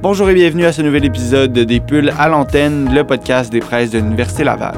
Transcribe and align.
Bonjour 0.00 0.30
et 0.30 0.34
bienvenue 0.34 0.64
à 0.64 0.72
ce 0.72 0.80
nouvel 0.80 1.04
épisode 1.04 1.52
des 1.52 1.80
Pulls 1.80 2.12
à 2.16 2.28
l'antenne, 2.28 2.94
le 2.94 3.02
podcast 3.02 3.50
des 3.50 3.58
presses 3.58 3.90
de 3.90 3.98
l'Université 3.98 4.44
Laval. 4.44 4.76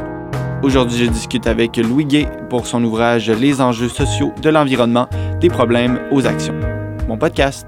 Aujourd'hui, 0.62 0.96
je 0.96 1.10
discute 1.10 1.46
avec 1.46 1.76
Louis 1.76 2.06
Gay 2.06 2.26
pour 2.48 2.66
son 2.66 2.82
ouvrage 2.82 3.30
Les 3.30 3.60
enjeux 3.60 3.90
sociaux 3.90 4.32
de 4.40 4.48
l'environnement, 4.48 5.08
des 5.38 5.50
problèmes 5.50 6.00
aux 6.10 6.26
actions. 6.26 6.58
Mon 7.06 7.18
podcast. 7.18 7.66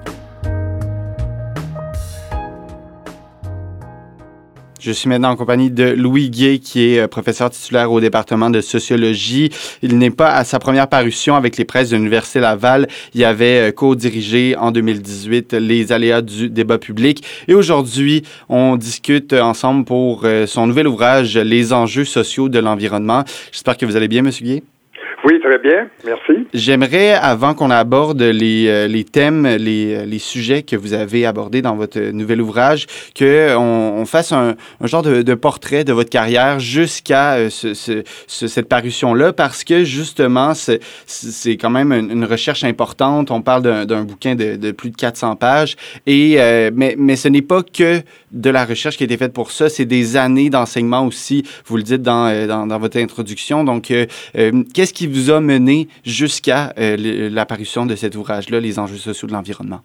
Je 4.85 4.91
suis 4.91 5.09
maintenant 5.09 5.31
en 5.31 5.37
compagnie 5.37 5.71
de 5.71 5.85
Louis 5.85 6.29
Gué, 6.29 6.59
qui 6.59 6.83
est 6.83 6.99
euh, 6.99 7.07
professeur 7.07 7.51
titulaire 7.51 7.93
au 7.93 8.01
département 8.01 8.51
de 8.51 8.61
sociologie. 8.61 9.49
Il 9.81 9.97
n'est 9.97 10.11
pas 10.11 10.33
à 10.33 10.43
sa 10.43 10.59
première 10.59 10.89
parution 10.89 11.37
avec 11.37 11.57
les 11.57 11.65
presses 11.65 11.91
de 11.91 11.97
l'Université 11.97 12.41
Laval. 12.41 12.89
Il 13.15 13.25
avait 13.25 13.69
euh, 13.69 13.71
co-dirigé 13.71 14.57
en 14.57 14.73
2018 14.73 15.53
les 15.53 15.93
aléas 15.93 16.21
du 16.21 16.51
débat 16.51 16.79
public. 16.79 17.23
Et 17.47 17.55
aujourd'hui, 17.55 18.25
on 18.49 18.75
discute 18.75 19.33
ensemble 19.35 19.85
pour 19.85 20.23
euh, 20.25 20.49
son 20.49 20.67
nouvel 20.67 20.89
ouvrage, 20.89 21.39
Les 21.39 21.73
enjeux 21.73 22.05
sociaux 22.05 22.49
de 22.49 22.59
l'environnement. 22.59 23.23
J'espère 23.53 23.77
que 23.77 23.87
vous 23.87 23.95
allez 23.95 24.09
bien, 24.09 24.23
Monsieur 24.23 24.45
Gué. 24.45 24.63
Oui, 25.25 25.39
très 25.41 25.59
bien. 25.59 25.89
Merci. 26.05 26.49
J'aimerais, 26.53 27.13
avant 27.13 27.55
qu'on 27.55 27.71
aborde 27.71 28.21
les, 28.21 28.67
euh, 28.67 28.89
les 28.89 29.05
thèmes, 29.05 29.47
les, 29.47 29.95
euh, 29.95 30.05
les, 30.05 30.19
sujets 30.19 30.65
que 30.65 30.75
vous 30.75 30.95
avez 30.95 31.27
abordés 31.27 31.63
dans 31.63 31.77
votre 31.77 32.01
nouvel 32.01 32.41
ouvrage, 32.41 32.87
qu'on 33.17 33.95
on 33.99 34.05
fasse 34.05 34.33
un, 34.33 34.57
un 34.81 34.87
genre 34.87 35.03
de, 35.03 35.35
portrait 35.35 35.85
de 35.85 35.93
votre 35.93 36.11
carrière 36.11 36.59
jusqu'à 36.59 37.35
euh, 37.35 37.51
ce, 37.51 37.73
ce, 37.75 38.03
cette 38.27 38.69
parution-là, 38.69 39.33
parce 39.33 39.63
que 39.63 39.85
justement, 39.85 40.55
c'est 40.55 41.57
quand 41.57 41.71
même 41.71 41.93
une, 41.93 42.25
recherche 42.25 42.65
importante. 42.65 43.31
On 43.31 43.43
parle 43.43 43.63
d'un 43.63 44.03
bouquin 44.03 44.35
de, 44.35 44.57
de, 44.57 44.71
plus 44.73 44.91
de 44.91 44.97
400 44.97 45.37
pages, 45.37 45.77
et, 46.07 46.37
mais, 46.73 46.95
mais 46.97 47.17
ce 47.17 47.29
n'est 47.29 47.43
pas 47.43 47.63
que 47.63 48.01
de 48.31 48.51
la 48.51 48.65
recherche 48.65 48.97
qui 48.97 49.03
a 49.03 49.07
été 49.07 49.17
faite 49.17 49.33
pour 49.33 49.51
ça, 49.51 49.69
c'est 49.69 49.85
des 49.85 50.17
années 50.17 50.51
d'enseignement 50.51 51.05
aussi, 51.05 51.45
vous 51.67 51.77
le 51.77 51.83
dites 51.83 52.03
dans, 52.03 52.47
dans, 52.47 52.67
dans 52.67 52.79
votre 52.79 52.97
introduction. 52.99 53.65
Donc, 53.65 53.93
qu'est-ce 54.33 54.93
qui 54.93 55.12
vous 55.13 55.31
a 55.31 55.41
mené 55.41 55.89
jusqu'à 56.05 56.73
euh, 56.79 56.97
l'apparition 57.31 57.87
de 57.87 57.95
cet 57.95 58.17
ouvrage-là, 58.17 58.61
Les 58.61 58.79
enjeux 58.79 58.97
sociaux 58.97 59.29
de 59.29 59.33
l'environnement? 59.33 59.81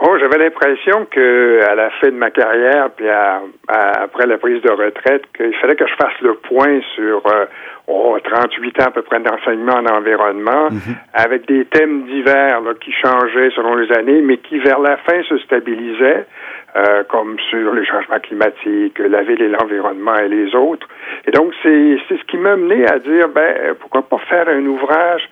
Oh, 0.00 0.16
j'avais 0.20 0.38
l'impression 0.38 1.06
que 1.10 1.60
à 1.68 1.74
la 1.74 1.90
fin 1.90 2.06
de 2.06 2.14
ma 2.14 2.30
carrière, 2.30 2.88
puis 2.96 3.08
après 3.08 4.26
la 4.26 4.38
prise 4.38 4.62
de 4.62 4.70
retraite, 4.70 5.24
qu'il 5.36 5.52
fallait 5.56 5.74
que 5.74 5.88
je 5.88 5.94
fasse 5.94 6.20
le 6.22 6.34
point 6.34 6.80
sur 6.94 7.20
euh, 7.26 7.46
oh, 7.88 8.16
38 8.22 8.80
ans 8.80 8.84
à 8.84 8.90
peu 8.92 9.02
près 9.02 9.18
d'enseignement 9.18 9.74
en 9.74 9.86
environnement, 9.86 10.68
mm-hmm. 10.68 10.94
avec 11.14 11.48
des 11.48 11.64
thèmes 11.64 12.06
divers 12.06 12.60
qui 12.80 12.92
changeaient 12.92 13.50
selon 13.56 13.74
les 13.74 13.90
années, 13.96 14.22
mais 14.22 14.36
qui 14.36 14.60
vers 14.60 14.78
la 14.78 14.98
fin 14.98 15.20
se 15.28 15.36
stabilisaient. 15.38 16.26
Euh, 16.76 17.02
comme 17.08 17.38
sur 17.48 17.72
les 17.72 17.84
changements 17.86 18.20
climatiques, 18.20 18.98
la 18.98 19.22
ville 19.22 19.40
et 19.40 19.48
l'environnement 19.48 20.16
et 20.16 20.28
les 20.28 20.54
autres. 20.54 20.86
Et 21.26 21.30
donc, 21.30 21.54
c'est 21.62 21.98
ce 22.10 22.24
qui 22.26 22.36
m'a 22.36 22.56
mené 22.56 22.86
à 22.86 22.98
dire, 22.98 23.28
ben, 23.34 23.74
pourquoi 23.80 24.02
pas 24.02 24.18
faire 24.28 24.48
un 24.50 24.64
ouvrage 24.66 25.22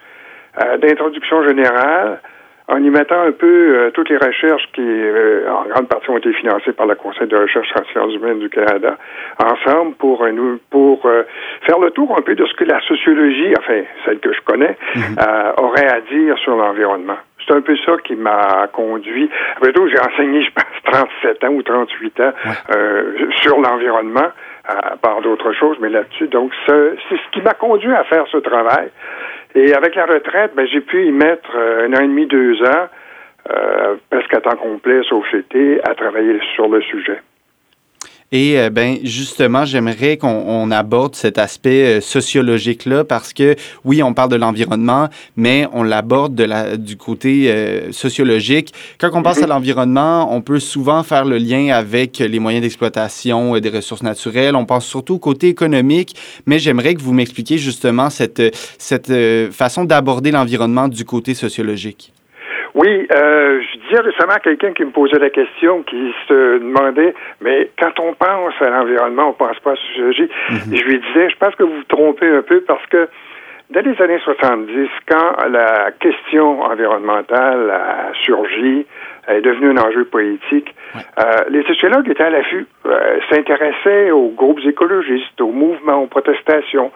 euh, 0.65 0.79
d'introduction 0.79 1.47
générale 1.47 2.21
en 2.69 2.83
y 2.83 2.89
mettant 2.89 3.21
un 3.21 3.33
peu 3.33 3.47
euh, 3.47 3.91
toutes 3.91 4.09
les 4.09 4.17
recherches 4.17 4.67
qui, 4.73 4.81
en 4.81 5.69
grande 5.69 5.89
partie, 5.89 6.09
ont 6.09 6.17
été 6.17 6.33
financées 6.33 6.73
par 6.73 6.87
le 6.87 6.95
Conseil 6.95 7.29
de 7.29 7.37
recherche 7.37 7.69
en 7.79 7.85
sciences 7.93 8.15
humaines 8.15 8.39
du 8.39 8.49
Canada, 8.49 8.97
ensemble 9.39 9.95
pour 9.97 10.27
nous 10.29 10.59
pour 10.71 11.03
faire 11.03 11.79
le 11.79 11.91
tour 11.91 12.17
un 12.17 12.23
peu 12.23 12.35
de 12.35 12.47
ce 12.47 12.55
que 12.55 12.65
la 12.65 12.81
sociologie, 12.81 13.53
enfin 13.59 13.83
celle 14.07 14.21
que 14.21 14.33
je 14.33 14.41
connais, 14.41 14.75
mm-hmm. 14.95 15.63
aurait 15.63 15.87
à 15.87 16.01
dire 16.01 16.39
sur 16.39 16.57
l'environnement 16.57 17.19
c'est 17.47 17.55
un 17.55 17.61
peu 17.61 17.77
ça 17.85 17.97
qui 18.05 18.17
m'a 18.17 18.69
conduit. 18.73 19.31
Après 19.57 19.73
tout, 19.73 19.89
j'ai 19.89 19.99
enseigné, 19.99 20.43
je 20.43 20.51
pense, 20.51 20.65
37 21.23 21.45
ans 21.45 21.53
ou 21.53 21.63
38 21.63 22.21
ans 22.21 22.33
euh, 22.75 23.13
sur 23.43 23.61
l'environnement, 23.61 24.29
à 24.65 24.97
part 24.97 25.21
d'autres 25.21 25.53
choses, 25.53 25.77
mais 25.81 25.89
là-dessus. 25.89 26.29
Donc, 26.29 26.53
c'est 26.67 26.97
ce 27.11 27.31
qui 27.33 27.43
m'a 27.43 27.55
conduit 27.55 27.93
à 27.93 28.05
faire 28.05 28.27
ce 28.31 28.39
travail. 28.39 28.91
Et 29.55 29.73
avec 29.75 29.95
la 29.95 30.07
retraite, 30.07 30.53
ben, 30.55 30.67
j'ai 30.67 30.81
pu 30.81 31.07
y 31.07 31.13
mettre 31.13 31.51
euh, 31.57 31.87
un 31.87 31.95
an 31.95 32.03
et 32.03 32.09
demi, 32.09 32.27
deux 32.27 32.61
ans, 32.63 32.89
euh, 33.51 33.95
presque 34.11 34.35
à 34.35 34.41
temps 34.41 34.57
complet, 34.57 35.01
sauf 35.09 35.25
l'été, 35.33 35.81
à 35.85 35.95
travailler 35.95 36.39
sur 36.55 36.69
le 36.69 36.83
sujet. 36.83 37.21
Et 38.33 38.59
euh, 38.59 38.71
ben 38.71 38.97
justement, 39.05 39.65
j'aimerais 39.65 40.17
qu'on 40.17 40.71
aborde 40.71 41.15
cet 41.15 41.39
aspect 41.39 41.99
euh, 41.99 42.01
sociologique-là 42.01 43.05
parce 43.05 43.33
que 43.33 43.55
oui, 43.85 44.03
on 44.03 44.15
parle 44.15 44.31
de 44.31 44.37
l'environnement, 44.37 45.09
mais 45.37 45.67
on 45.73 45.83
l'aborde 45.83 46.35
de 46.35 46.45
la, 46.45 46.77
du 46.77 46.97
côté 46.97 47.51
euh, 47.51 47.93
sociologique. 47.93 48.73
Quand 48.99 49.11
on 49.15 49.23
pense 49.23 49.43
à 49.43 49.47
l'environnement, 49.47 50.35
on 50.35 50.41
peut 50.41 50.59
souvent 50.59 51.03
faire 51.05 51.25
le 51.25 51.39
lien 51.39 51.69
avec 51.69 52.19
les 52.19 52.39
moyens 52.41 52.63
d'exploitation 52.63 53.59
des 53.59 53.71
ressources 53.71 54.03
naturelles. 54.03 54.57
On 54.57 54.67
pense 54.67 54.87
surtout 54.87 55.15
au 55.15 55.19
côté 55.19 55.49
économique, 55.49 56.17
mais 56.47 56.59
j'aimerais 56.59 56.95
que 56.95 57.03
vous 57.03 57.13
m'expliquiez 57.13 57.59
justement 57.59 58.11
cette, 58.11 58.43
cette 58.79 59.13
façon 59.53 59.85
d'aborder 59.85 60.33
l'environnement 60.33 60.89
du 60.89 61.05
côté 61.05 61.35
sociologique. 61.35 62.13
Oui, 62.77 63.07
euh, 63.11 63.59
disais 63.89 64.01
récemment 64.01 64.35
à 64.35 64.41
quelqu'un 64.41 64.73
qui 64.73 64.85
me 64.85 64.91
posait 64.91 65.19
la 65.19 65.31
question, 65.31 65.83
qui 65.83 66.13
se 66.29 66.59
demandait, 66.59 67.15
mais 67.41 67.71
quand 67.79 67.99
on 68.01 68.15
pense 68.15 68.55
à 68.61 68.71
l'environnement, 68.71 69.31
on 69.31 69.33
pense 69.33 69.59
pas 69.61 69.71
à 69.71 69.75
la 69.75 69.81
sociologie. 69.81 70.29
Mhm. 70.51 70.77
Je 70.77 70.85
lui 70.85 71.01
disais, 71.01 71.31
je 71.31 71.37
pense 71.37 71.55
que 71.55 71.63
vous 71.63 71.77
vous 71.77 71.85
trompez 71.85 72.29
un 72.29 72.43
peu 72.43 72.61
parce 72.63 72.85
que 72.87 73.09
dans 73.71 73.81
les 73.81 74.01
années 74.01 74.21
70, 74.23 74.89
quand 75.09 75.49
la 75.51 75.91
question 75.99 76.63
environnementale 76.63 77.71
a 77.71 78.13
surgi, 78.23 78.87
est 79.27 79.41
devenue 79.41 79.71
un 79.71 79.79
enjeu 79.79 80.05
politique, 80.05 80.73
euh, 80.97 81.23
les 81.51 81.65
sociologues 81.65 82.09
étaient 82.09 82.23
à 82.23 82.31
l'affût, 82.31 82.67
euh, 82.87 83.19
s'intéressaient 83.29 84.13
aux 84.13 84.29
groupes 84.29 84.61
écologistes, 84.65 85.41
aux 85.41 85.51
mouvements, 85.51 86.03
aux 86.03 86.07
protestations, 86.07 86.93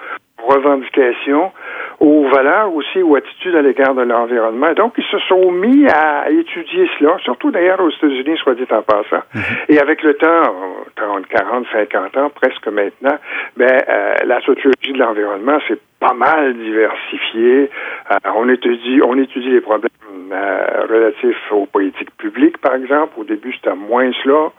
revendications, 0.46 1.52
aux 2.00 2.28
valeurs 2.28 2.74
aussi, 2.74 3.02
aux 3.02 3.16
attitudes 3.16 3.54
à 3.54 3.62
l'égard 3.62 3.94
de 3.94 4.02
l'environnement. 4.02 4.72
Donc, 4.74 4.94
ils 4.96 5.04
se 5.04 5.18
sont 5.28 5.52
mis 5.52 5.86
à 5.88 6.30
étudier 6.30 6.88
cela, 6.98 7.16
surtout 7.22 7.50
d'ailleurs 7.50 7.80
aux 7.80 7.90
États-Unis, 7.90 8.38
soit 8.38 8.54
dit 8.54 8.66
en 8.70 8.82
passant. 8.82 9.22
Mhm. 9.34 9.42
Et 9.68 9.78
avec 9.78 10.02
le 10.02 10.14
temps, 10.14 10.54
30, 10.96 11.26
40, 11.26 11.66
50 11.72 12.16
ans, 12.16 12.30
presque 12.34 12.66
maintenant, 12.68 13.18
ben, 13.56 13.82
euh, 13.88 14.14
la 14.24 14.40
sociologie 14.40 14.92
de 14.92 14.98
l'environnement, 14.98 15.58
c'est 15.68 15.80
pas 16.00 16.14
mal 16.14 16.54
diversifié. 16.54 17.70
Euh, 18.10 18.16
on 18.34 18.48
étudie, 18.48 19.00
on 19.04 19.16
étudie 19.18 19.50
les 19.50 19.60
problèmes 19.60 19.90
euh, 20.32 20.86
relatifs 20.88 21.52
aux 21.52 21.66
politiques 21.66 22.16
publiques, 22.16 22.58
par 22.58 22.74
exemple. 22.74 23.12
Au 23.18 23.24
début, 23.24 23.52
c'était 23.52 23.74
moins 23.74 24.10
cela. 24.24 24.50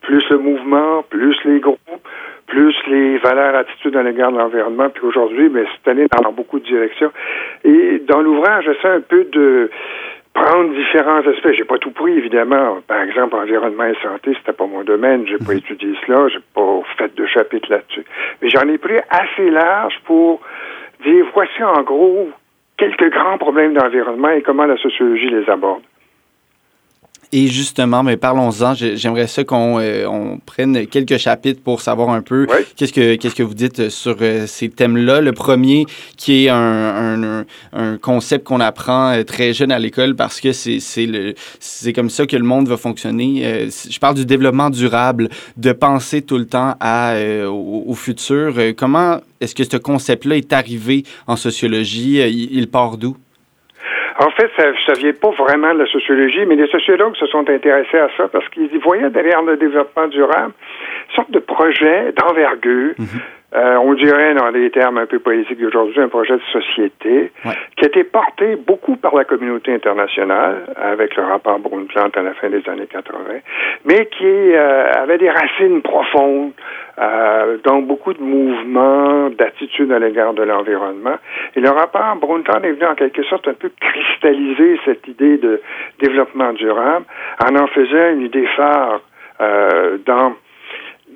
Plus 0.00 0.24
le 0.30 0.38
mouvement, 0.38 1.02
plus 1.10 1.36
les 1.44 1.60
groupes, 1.60 1.78
les 2.88 3.18
valeurs, 3.18 3.54
attitudes 3.54 3.96
à 3.96 4.02
l'égard 4.02 4.32
de 4.32 4.38
l'environnement. 4.38 4.88
Puis 4.90 5.04
aujourd'hui, 5.04 5.48
mais 5.48 5.64
cette 5.76 5.88
année, 5.88 6.06
dans 6.22 6.32
beaucoup 6.32 6.58
de 6.58 6.64
directions. 6.64 7.12
Et 7.64 8.02
dans 8.06 8.20
l'ouvrage, 8.20 8.64
j'essaie 8.64 8.88
un 8.88 9.00
peu 9.00 9.24
de 9.24 9.70
prendre 10.34 10.74
différents 10.74 11.20
aspects. 11.20 11.52
J'ai 11.56 11.64
pas 11.64 11.78
tout 11.78 11.90
pris, 11.90 12.12
évidemment. 12.12 12.78
Par 12.86 13.02
exemple, 13.02 13.36
environnement 13.36 13.84
et 13.84 13.96
santé, 14.02 14.34
c'était 14.38 14.52
pas 14.52 14.66
mon 14.66 14.84
domaine. 14.84 15.26
J'ai 15.26 15.38
pas 15.38 15.52
mhm. 15.52 15.58
étudié 15.58 15.94
cela. 16.06 16.28
J'ai 16.28 16.40
pas 16.54 16.80
fait 16.96 17.14
de 17.14 17.26
chapitre 17.26 17.70
là-dessus. 17.70 18.04
Mais 18.42 18.48
j'en 18.50 18.68
ai 18.68 18.78
pris 18.78 18.98
assez 19.10 19.50
large 19.50 19.94
pour 20.04 20.40
dire 21.04 21.24
voici 21.34 21.62
en 21.62 21.82
gros 21.82 22.30
quelques 22.76 23.10
grands 23.10 23.38
problèmes 23.38 23.74
d'environnement 23.74 24.30
et 24.30 24.42
comment 24.42 24.64
la 24.64 24.76
sociologie 24.76 25.28
les 25.28 25.48
aborde. 25.50 25.82
Et 27.30 27.48
justement, 27.48 28.02
mais 28.02 28.16
parlons-en. 28.16 28.72
J'aimerais 28.74 29.26
ça 29.26 29.44
qu'on 29.44 29.78
euh, 29.78 30.06
on 30.06 30.38
prenne 30.38 30.86
quelques 30.86 31.18
chapitres 31.18 31.60
pour 31.62 31.82
savoir 31.82 32.08
un 32.08 32.22
peu 32.22 32.46
qu'est-ce 32.74 32.92
que 32.92 33.16
qu'est-ce 33.16 33.34
que 33.34 33.42
vous 33.42 33.54
dites 33.54 33.90
sur 33.90 34.16
euh, 34.22 34.46
ces 34.46 34.70
thèmes-là. 34.70 35.20
Le 35.20 35.32
premier, 35.32 35.84
qui 36.16 36.46
est 36.46 36.48
un, 36.48 36.56
un, 37.22 37.44
un 37.74 37.98
concept 37.98 38.46
qu'on 38.46 38.60
apprend 38.60 39.12
euh, 39.12 39.24
très 39.24 39.52
jeune 39.52 39.72
à 39.72 39.78
l'école 39.78 40.16
parce 40.16 40.40
que 40.40 40.52
c'est 40.52 40.78
c'est 40.80 41.92
comme 41.92 42.08
ça 42.08 42.26
que 42.26 42.36
le 42.36 42.44
monde 42.44 42.66
va 42.66 42.78
fonctionner. 42.78 43.68
je 43.68 43.98
parle 43.98 44.14
du 44.14 44.24
développement 44.24 44.70
durable, 44.70 45.28
de 45.58 45.72
penser 45.72 46.22
tout 46.22 46.38
le 46.38 46.46
temps 46.46 46.76
à 46.80 47.14
au, 47.46 47.94
futur. 47.94 48.54
comment 48.76 49.20
est-ce 49.40 49.54
que 49.54 49.64
ce 49.64 49.76
concept-là 49.76 50.36
est 50.36 50.52
arrivé 50.54 51.04
en 51.26 51.36
sociologie? 51.36 52.20
Il 52.50 52.68
part 52.68 52.96
d'où? 52.96 53.16
En 54.20 54.30
fait, 54.30 54.50
ça 54.56 54.92
ne 54.92 54.98
vient 54.98 55.12
pas 55.12 55.30
vraiment 55.30 55.72
de 55.74 55.78
la 55.78 55.86
sociologie, 55.86 56.44
mais 56.44 56.56
les 56.56 56.66
sociologues 56.66 57.14
se 57.16 57.26
sont 57.26 57.48
intéressés 57.48 57.98
à 57.98 58.08
ça 58.16 58.26
parce 58.26 58.48
qu'ils 58.48 58.78
voyaient 58.80 59.10
derrière 59.10 59.42
le 59.42 59.56
développement 59.56 60.08
durable 60.08 60.52
une 61.08 61.14
sorte 61.14 61.30
de 61.30 61.38
projet 61.38 62.12
d'envergure. 62.12 62.94
Mhm. 62.98 63.06
Euh, 63.54 63.76
on 63.76 63.94
dirait, 63.94 64.34
dans 64.34 64.52
des 64.52 64.70
termes 64.70 64.98
un 64.98 65.06
peu 65.06 65.20
politiques 65.20 65.58
d'aujourd'hui, 65.58 66.02
un 66.02 66.08
projet 66.08 66.34
de 66.34 66.42
société 66.52 67.32
qui 67.76 67.84
a 67.84 67.88
été 67.88 68.04
porté 68.04 68.56
beaucoup 68.56 68.96
par 68.96 69.14
la 69.14 69.24
communauté 69.24 69.72
internationale 69.72 70.66
avec 70.76 71.16
le 71.16 71.22
rapport 71.22 71.58
Brundtland 71.58 72.10
à 72.14 72.22
la 72.22 72.34
fin 72.34 72.50
des 72.50 72.62
années 72.68 72.86
80, 72.86 73.18
mais 73.86 74.04
qui 74.06 74.26
euh, 74.26 74.92
avait 74.92 75.16
des 75.16 75.30
racines 75.30 75.80
profondes 75.80 76.52
euh, 76.98 77.56
dans 77.64 77.78
beaucoup 77.78 78.12
de 78.12 78.20
mouvements, 78.20 79.30
d'attitudes 79.30 79.92
à 79.92 79.98
l'égard 79.98 80.34
de 80.34 80.42
l'environnement. 80.42 81.16
Et 81.56 81.60
le 81.60 81.70
rapport 81.70 82.16
Brundtland 82.16 82.62
est 82.66 82.72
venu 82.72 82.84
en 82.84 82.96
quelque 82.96 83.22
sorte 83.22 83.48
un 83.48 83.54
peu 83.54 83.70
cristalliser 83.80 84.78
cette 84.84 85.08
idée 85.08 85.38
de 85.38 85.62
développement 86.00 86.52
durable 86.52 87.06
en 87.42 87.56
en 87.56 87.66
faisant 87.68 88.10
une 88.12 88.22
idée 88.26 88.46
phare 88.56 89.00
dans 90.04 90.34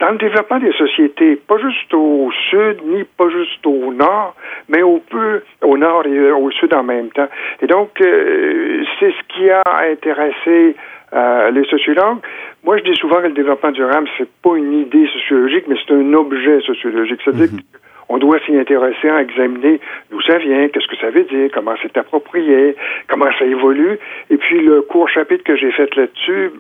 dans 0.02 0.10
le 0.10 0.18
développement 0.18 0.58
des 0.58 0.72
sociétés, 0.72 1.36
pas 1.36 1.58
juste 1.58 1.94
au 1.94 2.28
sud 2.50 2.78
ni 2.86 3.04
pas 3.04 3.28
juste 3.28 3.64
au 3.64 3.92
nord, 3.92 4.34
mais 4.68 4.82
au 4.82 4.98
peu 4.98 5.42
au 5.62 5.78
nord 5.78 6.04
et 6.06 6.32
au 6.32 6.50
sud 6.50 6.74
en 6.74 6.82
même 6.82 7.10
temps. 7.10 7.28
Et 7.62 7.68
donc, 7.68 7.90
euh, 8.00 8.82
c'est 8.98 9.12
ce 9.12 9.22
qui 9.28 9.48
a 9.48 9.62
intéressé 9.92 10.74
euh, 11.12 11.50
les 11.52 11.64
sociologues. 11.66 12.18
Moi, 12.64 12.78
je 12.78 12.82
dis 12.82 12.96
souvent 12.96 13.18
que 13.18 13.28
le 13.28 13.32
développement 13.32 13.70
durable, 13.70 14.08
c'est 14.18 14.28
pas 14.42 14.56
une 14.56 14.72
idée 14.72 15.06
sociologique, 15.06 15.66
mais 15.68 15.76
c'est 15.86 15.94
un 15.94 16.12
objet 16.14 16.60
sociologique. 16.62 17.20
C'est-à-dire 17.24 17.52
mhm. 17.52 17.60
qu'on 18.08 18.18
doit 18.18 18.40
s'y 18.40 18.56
intéresser 18.56 19.08
à 19.08 19.22
examiner 19.22 19.78
d'où 20.10 20.20
ça 20.22 20.38
vient, 20.38 20.66
qu'est-ce 20.66 20.88
que 20.88 20.96
ça 20.96 21.10
veut 21.10 21.24
dire, 21.24 21.48
comment 21.54 21.74
c'est 21.80 21.96
approprié, 21.96 22.74
comment 23.06 23.30
ça 23.38 23.44
évolue. 23.44 24.00
Et 24.30 24.36
puis, 24.36 24.62
le 24.62 24.82
court 24.82 25.08
chapitre 25.08 25.44
que 25.44 25.54
j'ai 25.54 25.70
fait 25.70 25.94
là-dessus, 25.94 26.50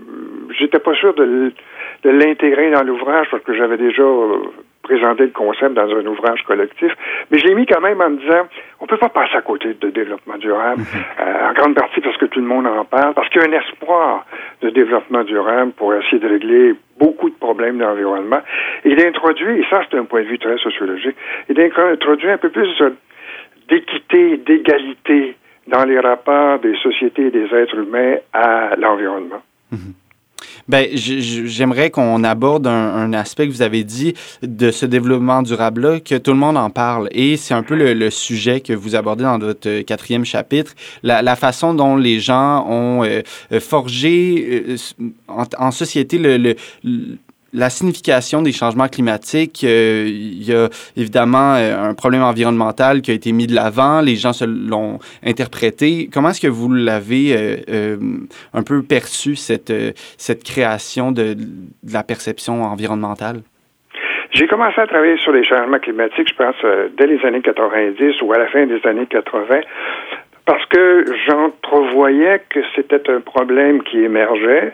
j'étais 0.56 0.78
pas 0.78 0.94
sûr 0.94 1.12
de 1.14 1.52
de 2.02 2.10
l'intégrer 2.10 2.70
dans 2.70 2.82
l'ouvrage 2.82 3.28
parce 3.30 3.42
que 3.44 3.54
j'avais 3.54 3.76
déjà 3.76 4.02
euh, 4.02 4.38
présenté 4.82 5.24
le 5.24 5.30
concept 5.30 5.74
dans 5.74 5.88
un 5.88 6.06
ouvrage 6.06 6.42
collectif. 6.42 6.92
Mais 7.30 7.38
je 7.38 7.46
l'ai 7.46 7.54
mis 7.54 7.66
quand 7.66 7.80
même 7.80 8.00
en 8.00 8.10
me 8.10 8.16
disant, 8.16 8.48
on 8.80 8.86
peut 8.86 8.98
pas 8.98 9.08
passer 9.08 9.36
à 9.36 9.42
côté 9.42 9.74
de 9.74 9.90
développement 9.90 10.36
durable, 10.38 10.80
mhm. 10.80 10.86
euh, 11.20 11.50
en 11.50 11.52
grande 11.52 11.74
partie 11.74 12.00
parce 12.00 12.16
que 12.16 12.26
tout 12.26 12.40
le 12.40 12.46
monde 12.46 12.66
en 12.66 12.84
parle, 12.84 13.14
parce 13.14 13.28
qu'il 13.28 13.40
y 13.40 13.44
a 13.44 13.48
un 13.48 13.60
espoir 13.60 14.26
de 14.60 14.70
développement 14.70 15.22
durable 15.24 15.72
pour 15.72 15.94
essayer 15.94 16.18
de 16.18 16.28
régler 16.28 16.74
beaucoup 16.98 17.30
de 17.30 17.36
problèmes 17.36 17.78
d'environnement, 17.78 18.40
et 18.84 18.94
d'introduire, 18.94 19.56
et 19.56 19.64
ça 19.70 19.82
c'est 19.90 19.98
un 19.98 20.04
point 20.04 20.22
de 20.22 20.28
vue 20.28 20.38
très 20.38 20.58
sociologique, 20.58 21.16
et 21.48 21.54
d'introduire 21.54 22.34
un 22.34 22.38
peu 22.38 22.50
plus 22.50 22.82
d'équité, 23.68 24.36
d'égalité 24.38 25.36
dans 25.68 25.84
les 25.84 25.98
rapports 25.98 26.58
des 26.58 26.76
sociétés 26.76 27.26
et 27.26 27.30
des 27.30 27.54
êtres 27.54 27.78
humains 27.78 28.16
à 28.32 28.74
l'environnement. 28.76 29.42
Mhm. 29.70 29.94
Ben, 30.72 30.88
j'aimerais 30.94 31.90
qu'on 31.90 32.24
aborde 32.24 32.66
un, 32.66 33.12
aspect 33.12 33.46
que 33.46 33.52
vous 33.52 33.60
avez 33.60 33.84
dit 33.84 34.14
de 34.42 34.70
ce 34.70 34.86
développement 34.86 35.42
durable-là, 35.42 36.00
que 36.00 36.14
tout 36.14 36.30
le 36.30 36.38
monde 36.38 36.56
en 36.56 36.70
parle. 36.70 37.10
Et 37.12 37.36
c'est 37.36 37.52
un 37.52 37.62
peu 37.62 37.74
le, 37.74 38.08
sujet 38.08 38.60
que 38.60 38.72
vous 38.72 38.96
abordez 38.96 39.22
dans 39.22 39.38
votre 39.38 39.82
quatrième 39.82 40.24
chapitre, 40.24 40.72
la, 41.02 41.36
façon 41.36 41.74
dont 41.74 41.96
les 41.96 42.20
gens 42.20 42.66
ont 42.66 43.04
euh, 43.04 43.20
forgé 43.60 44.66
euh, 44.70 45.10
en, 45.58 45.70
société 45.72 46.16
le, 46.16 46.56
la 47.54 47.68
signification 47.68 48.42
des 48.42 48.52
changements 48.52 48.88
climatiques, 48.88 49.62
euh, 49.64 50.04
il 50.06 50.42
y 50.42 50.54
a 50.54 50.68
évidemment 50.96 51.54
euh, 51.54 51.90
un 51.90 51.94
problème 51.94 52.22
environnemental 52.22 53.02
qui 53.02 53.10
a 53.10 53.14
été 53.14 53.32
mis 53.32 53.46
de 53.46 53.54
l'avant, 53.54 54.00
les 54.00 54.16
gens 54.16 54.32
se 54.32 54.44
l'ont 54.44 54.98
interprété. 55.24 56.08
Comment 56.12 56.30
est-ce 56.30 56.40
que 56.40 56.48
vous 56.48 56.72
l'avez 56.72 57.34
euh, 57.68 57.96
un 58.54 58.62
peu 58.62 58.82
perçu, 58.82 59.36
cette, 59.36 59.72
cette 60.16 60.44
création 60.44 61.12
de, 61.12 61.34
de 61.34 61.92
la 61.92 62.02
perception 62.02 62.62
environnementale? 62.62 63.40
J'ai 64.30 64.46
commencé 64.46 64.80
à 64.80 64.86
travailler 64.86 65.18
sur 65.18 65.32
les 65.32 65.44
changements 65.44 65.78
climatiques, 65.78 66.30
je 66.30 66.34
pense, 66.34 66.56
dès 66.96 67.06
les 67.06 67.22
années 67.26 67.42
90 67.42 68.22
ou 68.22 68.32
à 68.32 68.38
la 68.38 68.46
fin 68.46 68.64
des 68.64 68.80
années 68.86 69.06
80, 69.06 69.60
parce 70.46 70.64
que 70.66 71.04
j'entrevoyais 71.28 72.40
que 72.48 72.60
c'était 72.74 73.10
un 73.10 73.20
problème 73.20 73.82
qui 73.82 73.98
émergeait 73.98 74.72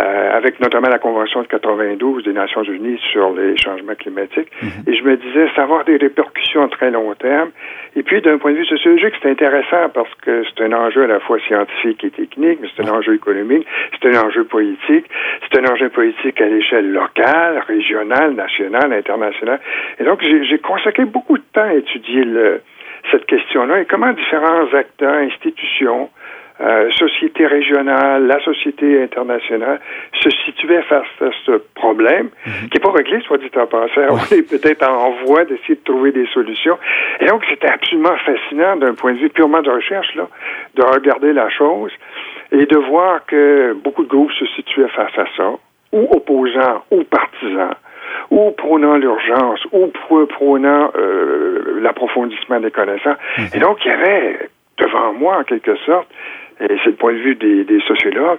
euh, 0.00 0.36
avec 0.36 0.58
notamment 0.58 0.88
la 0.88 0.98
Convention 0.98 1.42
de 1.42 1.46
92 1.48 2.24
des 2.24 2.32
Nations 2.32 2.62
Unies 2.62 2.98
sur 3.12 3.34
les 3.34 3.56
changements 3.58 3.94
climatiques. 3.94 4.48
Mhm. 4.62 4.84
Et 4.86 4.96
je 4.96 5.02
me 5.02 5.16
disais, 5.16 5.48
ça 5.54 5.62
va 5.62 5.62
avoir 5.64 5.84
des 5.84 5.96
répercussions 5.96 6.62
à 6.64 6.68
très 6.68 6.90
long 6.90 7.14
terme. 7.14 7.50
Et 7.94 8.02
puis, 8.02 8.22
d'un 8.22 8.38
point 8.38 8.52
de 8.52 8.56
vue 8.56 8.64
sociologique, 8.64 9.14
c'est 9.22 9.30
intéressant 9.30 9.90
parce 9.92 10.12
que 10.22 10.44
c'est 10.44 10.64
un 10.64 10.72
enjeu 10.72 11.04
à 11.04 11.06
la 11.08 11.20
fois 11.20 11.38
scientifique 11.46 12.04
et 12.04 12.10
technique, 12.10 12.58
mais 12.62 12.68
c'est 12.74 12.88
un 12.88 12.92
enjeu 12.92 13.14
économique, 13.14 13.66
c'est 14.00 14.08
un 14.08 14.26
enjeu 14.26 14.44
politique, 14.44 15.04
c'est 15.42 15.58
un 15.58 15.70
enjeu 15.70 15.90
politique 15.90 16.40
à 16.40 16.46
l'échelle 16.46 16.90
locale, 16.90 17.62
régionale, 17.66 18.32
nationale, 18.32 18.92
internationale. 18.92 19.60
Et 19.98 20.04
donc, 20.04 20.22
j'ai 20.22 20.58
consacré 20.58 21.04
beaucoup 21.04 21.36
de 21.36 21.44
temps 21.52 21.68
à 21.68 21.74
étudier 21.74 22.24
le, 22.24 22.62
cette 23.10 23.26
question-là 23.26 23.80
et 23.80 23.84
comment 23.84 24.12
différents 24.12 24.72
acteurs, 24.72 25.16
institutions, 25.16 26.08
euh, 26.62 26.90
société 26.92 27.46
régionale, 27.46 28.26
la 28.26 28.40
société 28.44 29.02
internationale 29.02 29.80
se 30.20 30.30
situaient 30.44 30.82
face 30.82 31.06
à 31.20 31.30
ce 31.44 31.52
problème, 31.74 32.28
mhm. 32.46 32.68
qui 32.68 32.78
n'est 32.78 32.82
pas 32.82 32.92
réglé, 32.92 33.20
soit 33.22 33.38
dit 33.38 33.50
en 33.56 33.66
passant. 33.66 34.00
On 34.10 34.34
est 34.34 34.48
peut-être 34.48 34.88
en 34.88 35.10
voie 35.26 35.44
d'essayer 35.44 35.74
de 35.74 35.84
trouver 35.84 36.12
des 36.12 36.26
solutions. 36.28 36.78
Et 37.20 37.26
donc, 37.26 37.42
c'était 37.50 37.70
absolument 37.70 38.16
fascinant 38.24 38.76
d'un 38.76 38.94
point 38.94 39.12
de 39.14 39.18
vue 39.18 39.30
purement 39.30 39.60
de 39.60 39.70
recherche, 39.70 40.14
là, 40.14 40.28
de 40.76 40.82
regarder 40.82 41.32
la 41.32 41.48
chose 41.50 41.90
et 42.52 42.66
de 42.66 42.76
voir 42.76 43.26
que 43.26 43.74
beaucoup 43.82 44.04
de 44.04 44.08
groupes 44.08 44.32
se 44.32 44.46
situaient 44.46 44.88
face 44.88 45.18
à 45.18 45.24
ça, 45.36 45.50
ou 45.92 46.08
opposants, 46.14 46.84
ou 46.90 47.02
partisans 47.04 47.74
ou 48.30 48.50
prônant 48.52 48.96
l'urgence, 48.96 49.60
ou 49.72 49.90
prônant 50.26 50.90
euh, 50.96 51.80
l'approfondissement 51.80 52.60
des 52.60 52.70
connaissances. 52.70 53.18
Mhm. 53.38 53.46
Et 53.54 53.58
donc, 53.58 53.78
il 53.84 53.88
y 53.88 53.94
avait 53.94 54.50
devant 54.78 55.12
moi, 55.12 55.38
en 55.38 55.44
quelque 55.44 55.76
sorte, 55.86 56.08
et 56.60 56.76
c'est 56.84 56.90
le 56.90 56.96
point 56.96 57.12
de 57.12 57.18
vue 57.18 57.34
des, 57.34 57.64
des, 57.64 57.80
sociologues, 57.80 58.38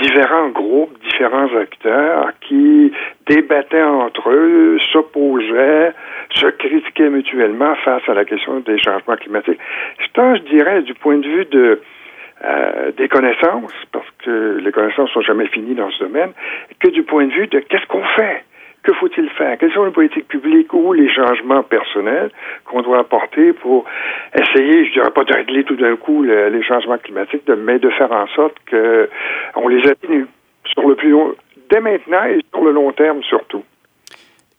différents 0.00 0.48
groupes, 0.48 0.96
différents 1.02 1.54
acteurs 1.54 2.30
qui 2.40 2.92
débattaient 3.26 3.82
entre 3.82 4.30
eux, 4.30 4.78
s'opposaient, 4.92 5.92
se 6.34 6.46
critiquaient 6.46 7.10
mutuellement 7.10 7.74
face 7.84 8.08
à 8.08 8.14
la 8.14 8.24
question 8.24 8.60
des 8.60 8.78
changements 8.78 9.16
climatiques. 9.16 9.58
C'est 9.98 10.36
je 10.36 10.42
dirais, 10.50 10.82
du 10.82 10.94
point 10.94 11.18
de 11.18 11.26
vue 11.26 11.44
de 11.44 11.80
euh, 12.44 12.92
des 12.96 13.08
connaissances, 13.08 13.74
parce 13.92 14.08
que 14.24 14.58
les 14.62 14.70
connaissances 14.70 15.10
sont 15.10 15.22
jamais 15.22 15.46
finies 15.48 15.74
dans 15.74 15.90
ce 15.90 16.04
domaine, 16.04 16.32
que 16.78 16.88
du 16.88 17.02
point 17.02 17.26
de 17.26 17.32
vue 17.32 17.48
de 17.48 17.58
qu'est-ce 17.58 17.86
qu'on 17.86 18.04
fait 18.16 18.44
que 18.82 18.92
faut-il 18.94 19.28
faire? 19.30 19.58
Quelles 19.58 19.72
sont 19.72 19.84
les 19.84 19.90
politiques 19.90 20.28
publiques 20.28 20.72
ou 20.72 20.92
les 20.92 21.08
changements 21.12 21.62
personnels 21.62 22.30
qu'on 22.64 22.82
doit 22.82 23.00
apporter 23.00 23.52
pour 23.52 23.84
essayer, 24.34 24.86
je 24.86 24.92
dirais 24.92 25.10
pas 25.10 25.24
de 25.24 25.34
régler 25.34 25.64
tout 25.64 25.76
d'un 25.76 25.96
coup 25.96 26.22
les 26.22 26.62
changements 26.62 26.98
climatiques, 26.98 27.48
mais 27.48 27.78
de 27.78 27.90
faire 27.90 28.12
en 28.12 28.26
sorte 28.28 28.56
qu'on 28.70 29.68
les 29.68 29.88
atténue 29.88 30.26
sur 30.64 30.88
le 30.88 30.94
plus 30.94 31.10
long, 31.10 31.34
dès 31.70 31.80
maintenant 31.80 32.24
et 32.24 32.40
sur 32.52 32.64
le 32.64 32.72
long 32.72 32.92
terme 32.92 33.22
surtout? 33.22 33.64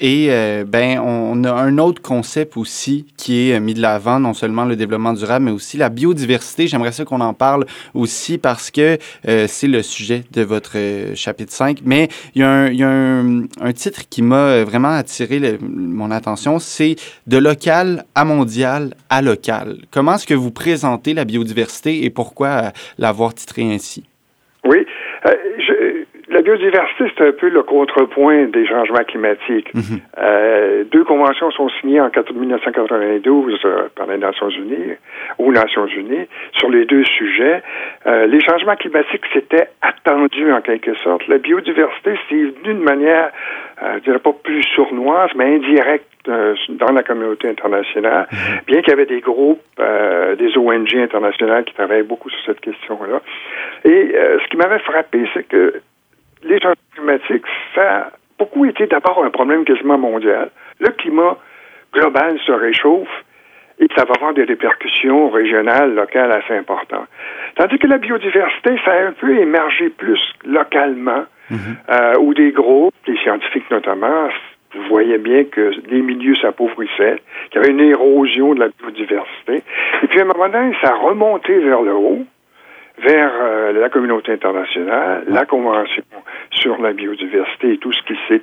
Et 0.01 0.27
euh, 0.29 0.63
ben, 0.65 0.99
on 0.99 1.43
a 1.43 1.51
un 1.51 1.77
autre 1.77 2.01
concept 2.01 2.55
aussi 2.55 3.05
qui 3.17 3.49
est 3.49 3.57
euh, 3.57 3.59
mis 3.59 3.73
de 3.73 3.81
l'avant, 3.81 4.19
non 4.21 4.33
seulement 4.33 4.63
le 4.63 4.77
développement 4.77 5.11
durable, 5.11 5.45
mais 5.45 5.51
aussi 5.51 5.75
la 5.75 5.89
biodiversité. 5.89 6.67
J'aimerais 6.67 6.93
ça 6.93 7.03
qu'on 7.03 7.19
en 7.19 7.33
parle 7.33 7.65
aussi 7.93 8.37
parce 8.37 8.71
que 8.71 8.97
euh, 9.27 9.45
c'est 9.47 9.67
le 9.67 9.81
sujet 9.83 10.23
de 10.31 10.41
votre 10.41 10.77
chapitre 11.15 11.51
5. 11.51 11.79
Mais 11.83 12.07
il 12.33 12.41
y 12.41 12.43
a 12.45 12.49
un, 12.49 13.73
titre 13.73 14.01
qui 14.09 14.21
m'a 14.21 14.63
vraiment 14.63 14.89
attiré 14.89 15.57
mon 15.61 16.11
attention, 16.11 16.59
c'est 16.59 16.95
de 17.27 17.37
local 17.37 18.03
à 18.15 18.23
mondial 18.23 18.93
à 19.09 19.21
local. 19.21 19.77
Comment 19.91 20.15
est-ce 20.15 20.25
que 20.25 20.33
vous 20.33 20.51
présentez 20.51 21.13
la 21.13 21.25
biodiversité 21.25 22.05
et 22.05 22.09
pourquoi 22.09 22.71
l'avoir 22.97 23.33
titré 23.33 23.63
ainsi? 23.63 24.05
Oui, 24.65 24.85
biodiversité, 26.49 27.05
c'est 27.15 27.27
un 27.27 27.31
peu 27.31 27.49
le 27.49 27.63
contrepoint 27.63 28.45
des 28.45 28.65
changements 28.65 29.03
climatiques. 29.07 29.73
Mhm. 29.73 29.99
euh, 30.17 30.83
deux 30.91 31.03
conventions 31.03 31.51
sont 31.51 31.69
signées 31.79 32.01
en 32.01 32.09
1992 32.09 33.59
euh, 33.65 33.87
par 33.95 34.07
les 34.07 34.17
Nations 34.17 34.49
Unies, 34.49 34.95
aux 35.37 35.51
Nations 35.51 35.85
Unies, 35.85 36.27
sur 36.57 36.69
les 36.69 36.85
deux 36.85 37.03
sujets. 37.03 37.61
Euh, 38.07 38.25
les 38.25 38.41
changements 38.41 38.75
climatiques, 38.75 39.25
c'était 39.33 39.69
attendu 39.81 40.51
en 40.51 40.61
quelque 40.61 40.95
sorte. 40.97 41.27
La 41.27 41.37
biodiversité, 41.37 42.17
c'est 42.29 42.35
venu 42.35 42.79
de 42.79 42.83
manière, 42.83 43.29
je 43.95 43.99
dirais 43.99 44.19
pas 44.19 44.33
plus 44.43 44.63
sournoise, 44.75 45.29
mais 45.35 45.55
indirecte 45.55 46.05
dans 46.25 46.91
la 46.93 47.01
communauté 47.01 47.47
internationale, 47.47 48.27
mhm. 48.31 48.37
bien 48.67 48.81
qu'il 48.81 48.89
y 48.89 48.93
avait 48.93 49.05
des 49.05 49.21
groupes, 49.21 49.61
des 50.37 50.57
ONG 50.57 50.95
internationales 50.95 51.63
qui 51.63 51.73
travaillaient 51.73 52.03
beaucoup 52.03 52.29
sur 52.29 52.41
cette 52.45 52.59
question-là. 52.59 53.21
Et 53.85 54.13
ce 54.13 54.47
qui 54.49 54.57
m'avait 54.57 54.79
frappé, 54.79 55.27
c'est 55.33 55.47
que 55.47 55.81
les 56.43 56.59
changements 56.59 56.75
climatiques, 56.95 57.45
ça 57.75 57.97
a 57.97 58.11
beaucoup 58.37 58.65
été 58.65 58.87
d'abord 58.87 59.23
un 59.23 59.29
problème 59.29 59.65
quasiment 59.65 59.97
mondial. 59.97 60.49
Le 60.79 60.89
climat 60.89 61.37
global 61.93 62.39
se 62.45 62.51
réchauffe 62.51 63.23
et 63.79 63.87
ça 63.95 64.05
va 64.05 64.13
avoir 64.15 64.33
des 64.33 64.43
répercussions 64.43 65.29
régionales, 65.29 65.95
locales 65.95 66.31
assez 66.31 66.53
importantes. 66.53 67.07
Tandis 67.55 67.77
que 67.79 67.87
la 67.87 67.97
biodiversité, 67.97 68.77
ça 68.83 68.91
a 68.91 69.07
un 69.07 69.11
peu 69.13 69.37
émergé 69.37 69.89
plus 69.89 70.21
localement, 70.45 71.25
mhm. 71.49 71.57
euh, 71.89 72.13
où 72.19 72.33
des 72.33 72.51
groupes, 72.51 72.93
des 73.05 73.17
scientifiques 73.17 73.69
notamment, 73.71 74.29
voyez 74.89 75.17
bien 75.17 75.45
que 75.45 75.71
les 75.89 76.01
milieux 76.01 76.35
s'appauvissaient, 76.35 77.21
qu'il 77.49 77.61
y 77.61 77.63
avait 77.63 77.71
une 77.71 77.79
érosion 77.79 78.53
de 78.53 78.59
la 78.59 78.67
biodiversité. 78.67 79.63
Et 80.03 80.07
puis 80.07 80.19
à 80.19 80.23
un 80.23 80.25
moment 80.25 80.49
donné, 80.49 80.75
ça 80.81 80.91
a 80.91 80.95
remonté 80.95 81.57
vers 81.59 81.81
le 81.81 81.93
haut 81.93 82.25
vers 83.01 83.31
euh, 83.41 83.71
la 83.73 83.89
communauté 83.89 84.33
internationale, 84.33 85.23
la 85.27 85.45
Convention 85.45 86.03
sur 86.51 86.81
la 86.81 86.93
biodiversité 86.93 87.73
et 87.73 87.77
tout 87.77 87.91
ce 87.91 88.01
qui 88.03 88.17
s'est 88.27 88.41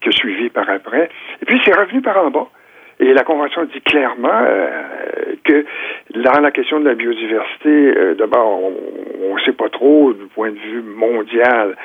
que 0.00 0.10
suivi 0.10 0.48
par 0.48 0.68
après. 0.68 1.10
Et 1.42 1.44
puis 1.44 1.60
c'est 1.64 1.76
revenu 1.76 2.00
par 2.00 2.24
en 2.24 2.30
bas. 2.30 2.48
Et 2.98 3.14
la 3.14 3.22
Convention 3.22 3.64
dit 3.64 3.80
clairement 3.80 4.42
euh, 4.42 5.34
que 5.44 5.64
dans 6.14 6.40
la 6.40 6.50
question 6.50 6.80
de 6.80 6.88
la 6.88 6.94
biodiversité, 6.94 7.68
euh, 7.68 8.14
d'abord, 8.14 8.60
on 9.22 9.34
ne 9.34 9.40
sait 9.40 9.52
pas 9.52 9.68
trop 9.70 10.12
du 10.12 10.26
point 10.26 10.50
de 10.50 10.58
vue 10.58 10.82
mondial 10.82 11.76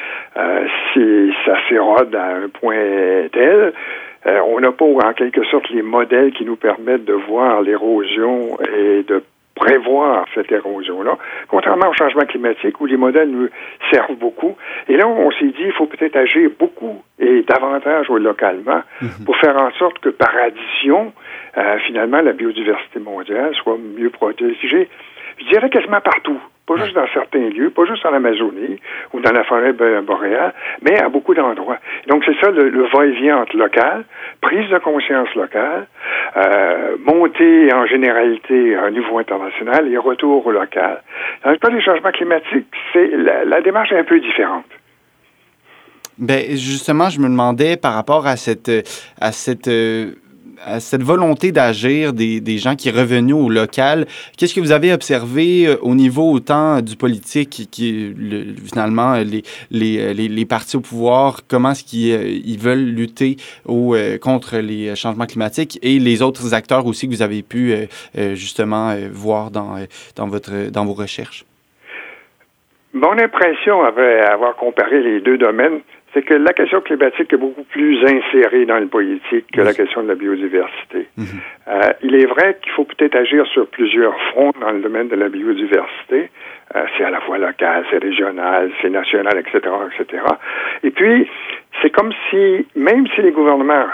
si 0.94 1.34
ça 1.46 1.56
s'érode 1.70 2.14
à 2.16 2.36
un 2.36 2.50
point 2.50 3.28
tel, 3.32 3.74
on 4.26 4.60
n'a 4.60 4.72
pas 4.72 4.86
en 4.86 5.14
quelque 5.14 5.44
sorte 5.46 5.70
les 5.70 5.84
modèles 5.84 6.32
qui 6.32 6.44
nous 6.44 6.56
permettent 6.56 7.06
de 7.06 7.14
voir 7.14 7.62
l'érosion 7.62 8.58
et 8.76 9.04
de 9.04 9.24
prévoir 9.56 10.26
cette 10.36 10.52
érosion-là, 10.52 11.18
contrairement 11.48 11.90
au 11.90 11.94
changement 11.94 12.26
climatique 12.26 12.80
où 12.82 12.86
les 12.86 12.98
modèles 12.98 13.30
nous 13.30 13.48
servent 13.90 14.16
beaucoup. 14.16 14.56
Et 14.88 14.98
là, 14.98 15.08
on 15.08 15.32
s'est 15.32 15.46
dit, 15.46 15.64
il 15.66 15.72
faut 15.72 15.88
peut-être 15.88 16.16
agir 16.18 16.50
beaucoup 16.60 17.02
et 17.20 17.44
davantage 17.44 18.10
localement 18.10 18.82
mhm. 19.02 19.26
pour 19.26 19.38
faire 19.38 19.56
en 19.56 19.72
sorte 19.72 20.00
que 20.00 20.10
par 20.10 20.36
addition, 20.36 21.14
euh, 21.58 21.78
finalement, 21.88 22.22
la 22.22 22.34
biodiversité 22.34 23.00
mondiale 23.00 23.56
soit 23.56 23.78
mieux 23.78 24.10
protégée. 24.10 24.90
Je 25.38 25.46
dirais 25.50 25.70
quasiment 25.70 26.02
partout. 26.02 26.40
Pas 26.68 26.78
juste 26.78 26.96
dans 26.96 27.08
certains 27.14 27.50
lieux, 27.50 27.70
pas 27.70 27.86
juste 27.86 28.04
en 28.08 28.14
Amazonie 28.14 28.80
ou 29.14 29.20
dans 29.20 29.32
la 29.32 29.44
forêt 29.44 29.74
boréale, 29.74 30.54
mais 30.82 31.00
à 31.00 31.10
beaucoup 31.10 31.36
d'endroits. 31.36 31.78
Donc, 32.08 32.24
c'est 32.26 32.36
ça 32.42 32.50
le, 32.50 32.88
va-et-vient 32.92 33.38
entre 33.38 33.56
local, 33.56 34.04
prise 34.42 34.68
de 34.70 34.80
conscience 34.80 35.34
locale, 35.36 35.86
euh, 36.38 36.98
montée 37.06 37.72
en 37.72 37.86
généralité 37.86 38.76
à 38.76 38.86
un 38.86 38.92
niveau 38.92 39.20
international 39.20 39.88
et 39.92 39.98
retour 39.98 40.46
au 40.46 40.52
local. 40.52 41.04
Dans 41.44 41.52
le 41.52 41.58
cas 41.58 41.70
des 41.70 41.82
changements 41.82 42.12
climatiques, 42.12 42.68
c'est 42.94 43.12
la, 43.16 43.62
démarche 43.62 43.92
est 43.92 44.00
un 44.00 44.04
peu 44.04 44.20
différente. 44.20 44.66
Ben 46.18 46.42
justement, 46.52 47.10
je 47.10 47.20
me 47.20 47.28
demandais 47.28 47.78
par 47.78 47.94
rapport 47.94 48.26
à 48.26 48.38
cette 48.38 48.72
à 49.20 49.32
cette 49.34 49.68
euh, 49.68 50.14
à 50.64 50.80
cette 50.80 51.04
volonté 51.04 51.52
d'agir 51.52 52.14
des, 52.14 52.40
des, 52.40 52.58
gens 52.58 52.76
qui 52.76 52.90
revenus 52.90 53.36
au 53.36 53.50
local, 53.50 54.06
qu'est-ce 54.38 54.54
que 54.54 54.60
vous 54.60 54.72
avez 54.72 54.94
observé 54.94 55.68
euh, 55.68 55.76
au 55.82 55.96
niveau 55.96 56.32
autant 56.32 56.82
du 56.82 56.96
politique 56.96 57.68
qui, 57.72 58.14
finalement, 58.66 59.16
les, 59.16 59.44
les, 59.72 60.14
les, 60.14 60.46
partis 60.46 60.78
au 60.78 60.82
pouvoir, 60.82 61.42
comment 61.48 61.72
est-ce 61.72 61.84
qu'ils 61.84 62.14
euh, 62.14 62.24
ils 62.24 62.60
veulent 62.60 62.86
lutter 62.86 63.38
au, 63.66 63.96
euh, 63.96 64.18
contre 64.18 64.58
les 64.58 64.96
changements 64.96 65.26
climatiques 65.26 65.80
et 65.82 66.00
les 66.00 66.22
autres 66.22 66.54
acteurs 66.54 66.86
aussi 66.86 67.08
que 67.08 67.14
vous 67.14 67.22
avez 67.22 67.42
pu 67.44 67.74
justement 68.34 68.96
voir 69.12 69.52
dans, 69.52 69.76
dans, 70.16 70.28
votre, 70.28 70.72
dans 70.72 70.86
vos 70.86 70.94
recherches? 70.94 71.46
Mon 72.94 73.18
impression, 73.20 73.84
avait 73.84 74.22
avoir 74.22 74.56
comparé 74.56 75.02
les 75.02 75.20
deux 75.20 75.38
domaines, 75.38 75.82
c'est 76.16 76.22
que 76.22 76.34
la 76.34 76.54
question 76.54 76.80
climatique 76.80 77.32
est 77.34 77.38
beaucoup 77.38 77.66
plus 77.66 78.02
insérée 78.06 78.66
dans 78.66 78.80
le 78.80 78.88
politique 78.88 79.52
que 79.52 79.62
la 79.62 79.74
question 79.74 80.02
de 80.02 80.08
la 80.08 80.16
biodiversité. 80.16 81.10
Mhm. 81.18 81.26
euh, 81.68 81.92
il 82.04 82.16
est 82.16 82.26
vrai 82.26 82.58
qu'il 82.62 82.72
faut 82.72 82.86
peut-être 82.86 83.16
agir 83.16 83.46
sur 83.48 83.68
plusieurs 83.68 84.18
fronts 84.32 84.54
dans 84.62 84.72
le 84.72 84.80
domaine 84.80 85.10
de 85.10 85.16
la 85.16 85.28
biodiversité. 85.28 86.30
Euh, 86.76 86.86
c'est 86.98 87.04
à 87.04 87.10
la 87.10 87.20
fois 87.20 87.38
local, 87.38 87.86
c'est 87.92 88.02
régional, 88.02 88.72
c'est 88.82 88.90
national, 88.90 89.38
etc., 89.38 89.60
etc. 90.00 90.24
Et 90.84 90.92
puis, 90.92 91.28
c'est 91.82 91.90
comme 91.90 92.14
si, 92.30 92.66
même 92.76 93.06
si 93.14 93.22
les 93.22 93.32
gouvernements 93.32 93.88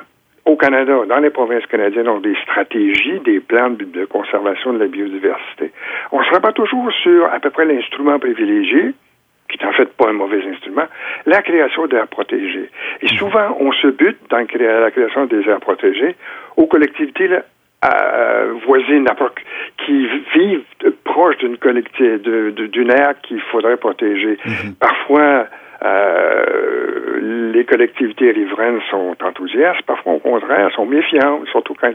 au 0.45 0.55
Canada, 0.55 1.01
dans 1.07 1.19
les 1.19 1.31
provinces 1.31 1.65
canadiennes, 1.65 2.07
ont 2.07 2.19
des 2.19 2.35
stratégies, 2.43 3.19
des 3.25 3.39
plans 3.39 3.71
de 3.71 4.05
conservation 4.05 4.73
de 4.73 4.79
la 4.79 4.87
biodiversité, 4.87 5.71
on 6.11 6.19
ne 6.19 6.25
sera 6.25 6.39
pas 6.39 6.51
toujours 6.51 6.91
sur 7.03 7.25
à 7.25 7.39
peu 7.39 7.49
près 7.49 7.65
l'instrument 7.65 8.19
privilégié, 8.19 8.93
qui 9.51 9.63
est 9.63 9.67
en 9.67 9.73
fait 9.73 9.91
pas 9.93 10.09
un 10.09 10.13
mauvais 10.13 10.41
instrument, 10.47 10.85
la 11.25 11.41
création 11.41 11.87
d'aires 11.87 12.07
protégées. 12.07 12.69
Et 13.01 13.07
souvent, 13.07 13.57
on 13.59 13.71
se 13.71 13.87
bute 13.87 14.17
dans 14.29 14.37
la 14.37 14.91
création 14.91 15.25
des 15.25 15.47
aires 15.47 15.59
protégées 15.59 16.15
aux 16.57 16.67
collectivités 16.67 17.29
euh, 17.83 18.53
voisines 18.65 19.07
qui 19.77 20.07
vivent 20.33 20.63
proche 21.03 21.37
d'une 21.37 21.57
collectivité, 21.57 22.19
d'une 22.19 22.91
aire 22.91 23.15
qu'il 23.21 23.41
faudrait 23.41 23.77
protéger. 23.77 24.37
Mm-hmm. 24.45 24.75
Parfois, 24.79 25.47
euh, 25.83 27.51
les 27.53 27.65
collectivités 27.65 28.31
riveraines 28.31 28.81
sont 28.91 29.15
enthousiastes, 29.23 29.81
parfois 29.83 30.13
au 30.13 30.19
contraire, 30.19 30.71
sont 30.75 30.85
méfiantes, 30.85 31.47
surtout 31.47 31.73
quand 31.73 31.93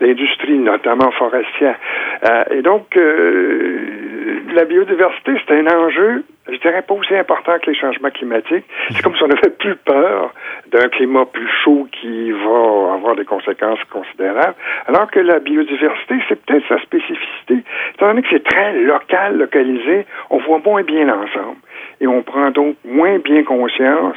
l'industrie, 0.00 0.58
notamment 0.58 1.10
forestière. 1.12 1.76
Euh, 2.24 2.44
et 2.50 2.62
donc, 2.62 2.96
euh, 2.96 4.40
la 4.54 4.64
biodiversité, 4.64 5.32
c'est 5.46 5.54
un 5.54 5.66
enjeu, 5.66 6.24
je 6.48 6.56
dirais 6.56 6.82
pas 6.82 6.94
aussi 6.94 7.14
important 7.14 7.58
que 7.60 7.70
les 7.70 7.76
changements 7.76 8.10
climatiques. 8.10 8.64
C'est 8.90 9.02
comme 9.02 9.14
si 9.14 9.22
on 9.22 9.30
avait 9.30 9.50
plus 9.50 9.76
peur 9.76 10.32
d'un 10.70 10.88
climat 10.88 11.24
plus 11.26 11.48
chaud 11.64 11.86
qui 11.92 12.32
va 12.32 12.94
avoir 12.94 13.14
des 13.16 13.24
conséquences 13.24 13.82
considérables, 13.90 14.54
alors 14.86 15.10
que 15.10 15.20
la 15.20 15.38
biodiversité, 15.38 16.16
c'est 16.28 16.44
peut-être 16.44 16.66
sa 16.68 16.80
spécificité. 16.80 17.58
Étant 17.94 18.08
donné 18.08 18.22
que 18.22 18.28
c'est 18.30 18.44
très 18.44 18.72
local, 18.72 19.38
localisé, 19.38 20.06
on 20.30 20.38
voit 20.38 20.60
moins 20.64 20.82
bien 20.82 21.04
l'ensemble 21.04 21.58
et 22.00 22.06
on 22.06 22.22
prend 22.22 22.50
donc 22.50 22.76
moins 22.84 23.18
bien 23.18 23.44
conscience 23.44 24.16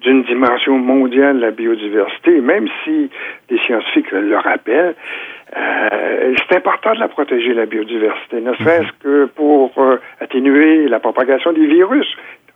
d'une 0.00 0.22
dimension 0.24 0.78
mondiale 0.78 1.36
de 1.36 1.40
la 1.40 1.50
biodiversité, 1.50 2.40
même 2.40 2.68
si 2.84 3.10
les 3.50 3.58
scientifiques 3.58 4.12
le 4.12 4.36
rappellent, 4.36 4.94
euh, 5.54 6.34
c'est 6.48 6.56
important 6.56 6.94
de 6.94 7.00
la 7.00 7.08
protéger, 7.08 7.54
la 7.54 7.66
biodiversité, 7.66 8.40
ne 8.40 8.54
serait-ce 8.54 8.84
mhm. 8.84 8.90
que 9.02 9.24
pour 9.26 9.72
euh, 9.78 9.96
atténuer 10.20 10.88
la 10.88 10.98
propagation 10.98 11.52
des 11.52 11.66
virus. 11.66 12.06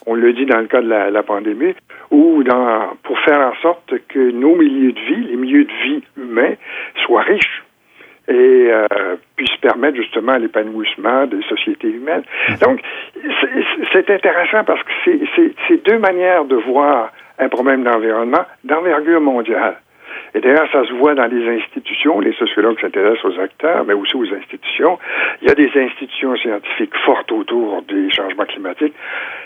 On 0.07 0.15
le 0.15 0.33
dit 0.33 0.47
dans 0.47 0.59
le 0.59 0.67
cas 0.67 0.81
de 0.81 0.89
la, 0.89 1.23
pandémie, 1.23 1.75
ou 2.11 2.43
dans, 2.43 2.97
pour 3.03 3.19
faire 3.21 3.39
en 3.39 3.55
sorte 3.61 3.93
que 4.09 4.31
nos 4.31 4.57
milieux 4.57 4.93
de 4.93 5.01
vie, 5.01 5.27
les 5.29 5.37
milieux 5.37 5.65
de 5.65 5.73
vie 5.85 6.03
humains, 6.17 6.55
soient 7.05 7.23
riches 7.23 7.63
et 8.27 8.33
euh, 8.71 8.87
puisse 9.37 9.55
permettre 9.61 9.97
justement 9.97 10.37
l'épanouissement 10.39 11.27
des 11.27 11.43
sociétés 11.43 11.89
humaines. 11.89 12.23
Donc, 12.63 12.81
c'est 13.93 14.11
intéressant 14.11 14.65
parce 14.65 14.83
que 14.83 15.11
c'est 15.69 15.85
deux 15.85 15.99
manières 15.99 16.47
de 16.47 16.57
voir 16.57 17.13
un 17.39 17.49
problème 17.49 17.83
d'environnement 17.83 18.45
d'envergure 18.65 19.21
mondiale. 19.21 19.77
Et 20.35 20.41
d'ailleurs, 20.41 20.69
ça 20.73 20.85
se 20.85 20.93
voit 20.93 21.15
dans 21.15 21.27
les 21.27 21.49
institutions. 21.49 22.21
Les 22.21 22.33
sociologues 22.35 22.81
s'intéressent 22.81 23.25
aux 23.25 23.41
acteurs, 23.41 23.85
mais 23.85 23.95
aussi 23.95 24.17
aux 24.17 24.33
institutions. 24.35 24.99
Il 25.43 25.49
y 25.49 25.51
a 25.51 25.55
des 25.55 25.71
institutions 25.75 26.37
scientifiques 26.37 26.97
fortes 27.05 27.33
autour 27.33 27.83
des 27.83 28.11
changements 28.11 28.45
climatiques. 28.45 28.95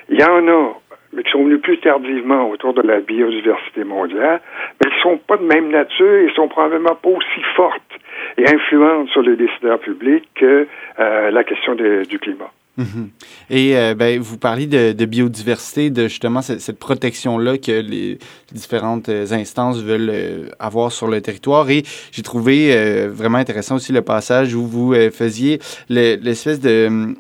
Il 0.09 0.21
y 0.21 0.25
en 0.25 0.47
a 0.49 0.75
mais 1.15 1.23
qui 1.23 1.31
sont 1.31 1.45
venues 1.45 1.59
plus 1.59 1.79
tardivement 1.79 2.51
autour 2.51 2.75
de 2.75 2.83
la 2.83 3.01
biodiversité 3.01 3.85
mondiale, 3.85 4.41
mais 4.81 4.91
elles 4.91 4.97
ne 4.97 5.03
sont 5.03 5.19
pas 5.19 5.37
de 5.37 5.45
même 5.45 5.71
nature 5.71 6.13
et 6.13 6.29
sont 6.35 6.49
probablement 6.49 6.97
pas 6.97 7.09
aussi 7.09 7.43
fortes 7.55 7.83
et 8.37 8.49
influentes 8.49 9.09
sur 9.11 9.23
les 9.23 9.37
décideurs 9.37 9.79
publics 9.79 10.29
que 10.35 10.67
euh, 10.99 11.31
la 11.31 11.45
question 11.45 11.75
du 11.75 12.19
climat. 12.19 12.51
Mhm. 12.77 13.11
Et 13.51 13.77
euh, 13.77 13.95
ben, 13.95 14.21
vous 14.21 14.37
parlez 14.37 14.67
de, 14.67 15.05
biodiversité, 15.05 15.91
de 15.91 16.09
justement 16.09 16.43
cette, 16.43 16.79
protection-là 16.79 17.59
que 17.59 17.73
les 17.73 18.19
différentes 18.53 19.09
instances 19.09 19.79
veulent 19.79 20.51
avoir 20.59 20.91
sur 20.91 21.07
le 21.07 21.21
territoire. 21.21 21.71
Et 21.71 21.85
j'ai 22.11 22.23
trouvé 22.23 23.07
vraiment 23.07 23.39
intéressant 23.39 23.77
aussi 23.77 23.93
le 23.93 24.03
passage 24.03 24.55
où 24.55 24.67
vous 24.67 24.95
faisiez 25.13 25.61
l'espèce 25.89 26.61
de 26.61 27.15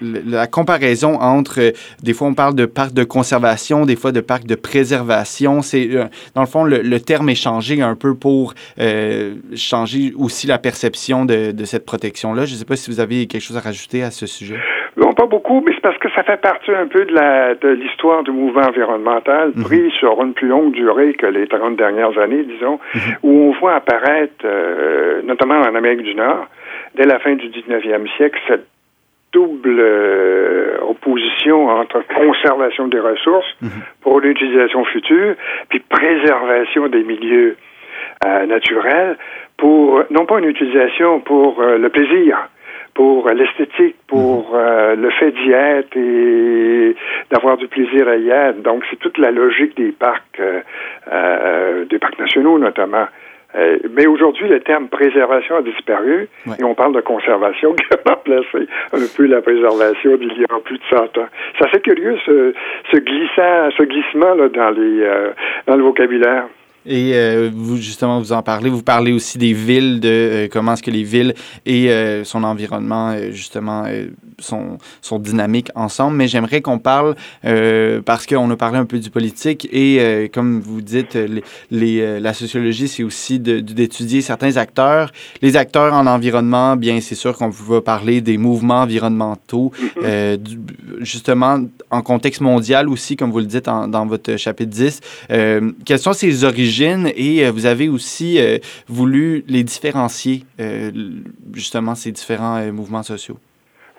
la 0.00 0.46
comparaison 0.46 1.14
entre, 1.20 1.60
euh, 1.60 1.70
des 2.02 2.12
fois 2.12 2.28
on 2.28 2.34
parle 2.34 2.54
de 2.54 2.66
parc 2.66 2.92
de 2.92 3.04
conservation, 3.04 3.86
des 3.86 3.96
fois 3.96 4.12
de 4.12 4.20
parc 4.20 4.44
de 4.44 4.54
préservation. 4.54 5.62
C'est 5.62 5.88
euh, 5.92 6.04
dans 6.34 6.42
le 6.42 6.46
fond 6.46 6.64
le, 6.64 6.98
terme 7.00 7.28
est 7.28 7.40
changé 7.40 7.80
un 7.80 7.94
peu 7.94 8.14
pour 8.14 8.54
euh, 8.80 9.34
changer 9.56 10.12
aussi 10.18 10.46
la 10.46 10.58
perception 10.58 11.24
de, 11.24 11.52
de 11.52 11.64
cette 11.64 11.86
protection-là. 11.86 12.44
Je 12.44 12.52
ne 12.52 12.58
sais 12.58 12.64
pas 12.64 12.76
si 12.76 12.90
vous 12.90 13.00
avez 13.00 13.26
quelque 13.26 13.42
chose 13.42 13.56
à 13.56 13.60
rajouter 13.60 14.02
à 14.02 14.10
ce 14.10 14.26
sujet. 14.26 14.56
Non, 14.96 15.12
pas 15.12 15.26
beaucoup, 15.26 15.62
mais 15.64 15.72
c'est 15.74 15.80
parce 15.80 15.98
que 15.98 16.10
ça 16.10 16.24
fait 16.24 16.40
partie 16.40 16.72
un 16.72 16.88
peu 16.88 17.04
de 17.04 17.14
la 17.14 17.54
de 17.54 17.68
l'histoire 17.68 18.24
du 18.24 18.32
mouvement 18.32 18.62
environnemental 18.62 19.52
mhm. 19.54 19.64
pris 19.64 19.90
sur 19.92 20.20
une 20.22 20.34
plus 20.34 20.48
longue 20.48 20.72
durée 20.72 21.14
que 21.14 21.26
les 21.26 21.46
30 21.46 21.76
dernières 21.76 22.18
années, 22.18 22.42
disons, 22.42 22.80
mhm. 22.94 23.00
où 23.22 23.30
on 23.30 23.52
voit 23.60 23.74
apparaître, 23.74 24.44
notamment 25.24 25.60
en 25.60 25.74
Amérique 25.74 26.02
du 26.02 26.14
Nord, 26.14 26.46
dès 26.96 27.04
la 27.04 27.18
fin 27.20 27.34
du 27.34 27.48
19e 27.48 28.08
siècle, 28.16 28.38
cette 28.48 28.66
double 29.32 29.78
euh, 29.78 30.78
opposition 30.82 31.68
entre 31.68 32.02
conservation 32.14 32.88
des 32.88 33.00
ressources 33.00 33.54
mhm. 33.60 33.70
pour 34.00 34.20
l'utilisation 34.20 34.84
future, 34.84 35.34
puis 35.68 35.80
préservation 35.80 36.88
des 36.88 37.04
milieux 37.04 37.56
euh, 38.26 38.46
naturels 38.46 39.16
pour, 39.56 40.02
non 40.10 40.24
pas 40.24 40.38
une 40.38 40.46
utilisation 40.46 41.20
pour 41.20 41.60
euh, 41.60 41.78
le 41.78 41.88
plaisir, 41.88 42.48
pour 42.94 43.28
l'esthétique, 43.28 43.96
pour 44.06 44.54
mhm. 44.54 45.00
le 45.00 45.10
fait 45.10 45.30
d'y 45.32 45.52
être 45.52 45.96
et 45.96 46.96
d'avoir 47.30 47.56
du 47.56 47.68
plaisir 47.68 48.08
à 48.08 48.16
y 48.16 48.30
être. 48.30 48.62
Donc, 48.62 48.84
c'est 48.90 48.98
toute 48.98 49.18
la 49.18 49.30
logique 49.30 49.76
des 49.76 49.92
parcs, 49.92 50.40
des 51.90 51.98
parcs 51.98 52.18
nationaux 52.18 52.58
notamment. 52.58 53.06
Euh, 53.54 53.78
mais 53.96 54.06
aujourd'hui, 54.06 54.46
le 54.48 54.60
terme 54.60 54.88
préservation 54.88 55.56
a 55.56 55.62
disparu 55.62 56.28
et 56.58 56.64
on 56.64 56.74
parle 56.74 56.94
de 56.94 57.00
conservation 57.00 57.74
qui 57.74 57.84
a 57.92 58.10
remplacé 58.10 58.68
un 58.92 59.16
peu 59.16 59.26
la 59.26 59.40
préservation 59.40 60.16
d'il 60.16 60.38
y 60.38 60.44
a 60.44 60.60
plus 60.62 60.78
de 60.78 60.84
100 60.90 60.96
ans. 60.96 61.28
C'est 61.58 61.66
assez 61.66 61.80
curieux 61.80 62.18
ce, 62.26 62.52
ce 62.92 62.96
glissant, 62.98 63.70
ce 63.76 63.82
glissement 63.84 64.34
là, 64.34 64.48
dans, 64.48 64.70
les, 64.70 65.02
euh, 65.02 65.30
dans 65.66 65.76
le 65.76 65.82
vocabulaire. 65.82 66.44
Et 66.86 67.12
euh, 67.14 67.50
vous, 67.54 67.76
justement, 67.76 68.18
vous 68.20 68.32
en 68.32 68.42
parlez. 68.42 68.70
Vous 68.70 68.82
parlez 68.82 69.12
aussi 69.12 69.38
des 69.38 69.52
villes, 69.52 70.00
de 70.00 70.08
euh, 70.08 70.48
comment 70.50 70.74
est-ce 70.74 70.82
que 70.82 70.90
les 70.90 71.02
villes 71.02 71.34
et 71.66 71.90
euh, 71.90 72.24
son 72.24 72.44
environnement, 72.44 73.14
justement, 73.30 73.84
sont, 74.38 74.78
sont 75.02 75.18
dynamiques 75.18 75.70
ensemble. 75.74 76.16
Mais 76.16 76.28
j'aimerais 76.28 76.60
qu'on 76.62 76.78
parle, 76.78 77.14
parce 78.04 78.26
qu'on 78.26 78.50
a 78.50 78.56
parlé 78.56 78.78
un 78.78 78.84
peu 78.84 78.98
du 78.98 79.10
politique 79.10 79.68
et, 79.72 80.30
comme 80.32 80.60
vous 80.60 80.80
dites, 80.80 81.14
les, 81.14 81.42
les 81.70 82.20
la 82.20 82.32
sociologie, 82.32 82.88
c'est 82.88 83.02
aussi 83.02 83.38
d'étudier 83.38 84.22
certains 84.22 84.56
acteurs. 84.56 85.12
Les 85.42 85.56
acteurs 85.56 85.92
en 85.92 86.06
environnement, 86.06 86.76
bien, 86.76 87.00
c'est 87.00 87.14
sûr 87.14 87.36
qu'on 87.36 87.48
va 87.48 87.80
parler 87.80 88.20
des 88.20 88.38
mouvements 88.38 88.82
environnementaux, 88.82 89.72
mm-hmm. 90.00 90.38
justement, 91.00 91.60
en 91.90 92.02
contexte 92.02 92.40
mondial 92.40 92.88
aussi, 92.88 93.16
comme 93.16 93.30
vous 93.30 93.40
le 93.40 93.46
dites 93.46 93.66
dans 93.66 94.06
votre 94.06 94.36
chapitre 94.36 94.70
10. 94.70 95.00
quelles 95.84 95.98
sont 95.98 96.12
ces 96.12 96.44
origines 96.44 96.67
et 97.16 97.46
euh, 97.46 97.50
vous 97.50 97.66
avez 97.66 97.88
aussi 97.88 98.38
euh, 98.38 98.58
voulu 98.88 99.42
les 99.48 99.62
différencier, 99.62 100.42
euh, 100.60 100.90
justement, 101.54 101.94
ces 101.94 102.12
différents 102.12 102.60
mouvements 102.72 103.02
sociaux. 103.02 103.36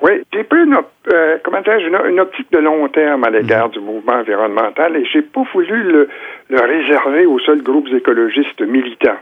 Oui, 0.02 0.12
j'ai 0.32 0.44
pris 0.44 0.60
une, 0.64 0.78
une, 0.78 2.20
optique 2.20 2.52
de 2.52 2.60
long 2.60 2.88
terme 2.88 3.26
à 3.26 3.30
l'égard 3.30 3.68
mhm. 3.68 3.74
du 3.74 3.80
mouvement 3.80 4.14
environnemental 4.14 4.96
et 4.96 5.04
j'ai 5.12 5.22
pas 5.22 5.44
voulu 5.54 5.84
le, 5.84 6.08
le 6.50 6.60
réserver 6.62 7.26
aux 7.26 7.40
seuls 7.40 7.62
groupes 7.62 7.90
écologistes 7.94 8.62
militants 8.62 9.18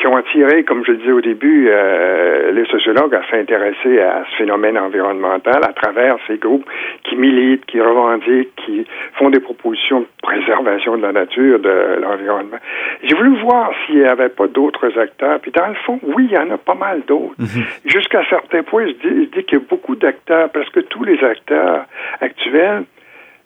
qui 0.00 0.06
ont 0.06 0.16
attiré, 0.16 0.64
comme 0.64 0.82
je 0.86 0.92
le 0.92 0.96
disais 0.98 1.12
au 1.12 1.20
début, 1.20 1.68
euh, 1.68 2.52
les 2.52 2.64
sociologues 2.66 3.14
à 3.14 3.22
s'intéresser 3.30 4.00
à 4.00 4.24
ce 4.30 4.36
phénomène 4.38 4.78
environnemental 4.78 5.62
à 5.62 5.74
travers 5.74 6.16
ces 6.26 6.38
groupes 6.38 6.64
qui 7.04 7.16
militent, 7.16 7.66
qui 7.66 7.78
revendiquent, 7.82 8.54
qui 8.64 8.86
font 9.18 9.28
des 9.28 9.40
propositions 9.40 10.00
de 10.00 10.06
préservation 10.22 10.96
de 10.96 11.02
la 11.02 11.12
nature, 11.12 11.58
de 11.58 12.00
l'environnement. 12.00 12.56
J'ai 13.02 13.14
voulu 13.14 13.36
voir 13.40 13.72
s'il 13.84 13.98
n'y 13.98 14.06
avait 14.06 14.30
pas 14.30 14.46
d'autres 14.46 14.98
acteurs. 14.98 15.38
Puis 15.40 15.50
dans 15.50 15.68
le 15.68 15.74
fond, 15.74 16.00
oui, 16.02 16.28
il 16.30 16.34
y 16.34 16.38
en 16.38 16.50
a 16.50 16.56
pas 16.56 16.74
mal 16.74 17.02
d'autres. 17.06 17.34
Mhm. 17.38 17.64
Jusqu'à 17.84 18.24
certains 18.30 18.62
points, 18.62 18.86
je 18.86 18.92
dis, 18.92 19.24
je 19.26 19.38
dis 19.38 19.44
qu'il 19.44 19.58
y 19.58 19.60
a 19.60 19.64
beaucoup 19.68 19.96
d'acteurs, 19.96 20.48
parce 20.48 20.70
que 20.70 20.80
tous 20.80 21.04
les 21.04 21.22
acteurs 21.22 21.84
actuels, 22.22 22.84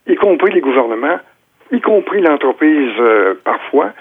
y 0.06 0.14
compris 0.14 0.52
les 0.52 0.61
gouvernements, 0.61 1.18
y 1.73 1.80
compris 1.80 2.20
l'entreprise 2.20 2.92
euh, 3.00 3.34
parfois, 3.42 3.92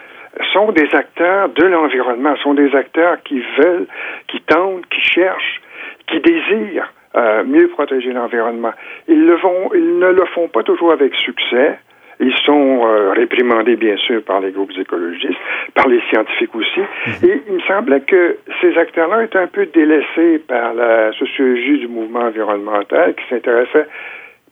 sont 0.54 0.72
des 0.72 0.88
acteurs 0.94 1.50
de 1.50 1.66
l'environnement, 1.66 2.36
sont 2.38 2.54
des 2.54 2.76
acteurs 2.76 3.22
qui 3.24 3.42
veulent, 3.58 3.88
qui 4.28 4.42
tentent, 4.42 4.86
qui 4.88 5.02
cherchent, 5.02 5.62
qui 6.08 6.20
désirent 6.20 6.92
euh, 7.16 7.44
mieux 7.44 7.68
protéger 7.68 8.12
l'environnement. 8.12 8.74
Ils, 9.08 9.26
le 9.26 9.38
ils 9.76 10.00
ne 10.00 10.08
le 10.08 10.26
font 10.34 10.48
pas 10.48 10.64
toujours 10.64 10.92
avec 10.92 11.14
succès. 11.16 11.78
Ils 12.20 12.36
sont 12.46 12.82
euh, 12.86 13.12
réprimandés, 13.12 13.76
bien 13.76 13.98
sûr, 13.98 14.24
par 14.24 14.40
les 14.40 14.52
groupes 14.52 14.72
écologistes, 14.78 15.40
par 15.74 15.88
les 15.88 16.02
scientifiques 16.10 16.56
aussi. 16.56 16.80
Mhm. 16.80 17.30
Et 17.30 17.42
il 17.48 17.54
me 17.56 17.62
semblait 17.62 18.02
que 18.02 18.38
ces 18.62 18.78
acteurs-là 18.78 19.24
étaient 19.24 19.40
un 19.40 19.48
peu 19.48 19.66
délaissés 19.68 20.40
par 20.48 20.74
la 20.74 21.12
sociologie 21.14 21.80
du 21.80 21.88
mouvement 21.88 22.22
environnemental 22.22 23.14
qui 23.16 23.24
s'intéressait 23.30 23.88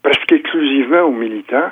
presque 0.03 0.31
exclusivement 0.31 1.01
aux 1.01 1.11
militants 1.11 1.71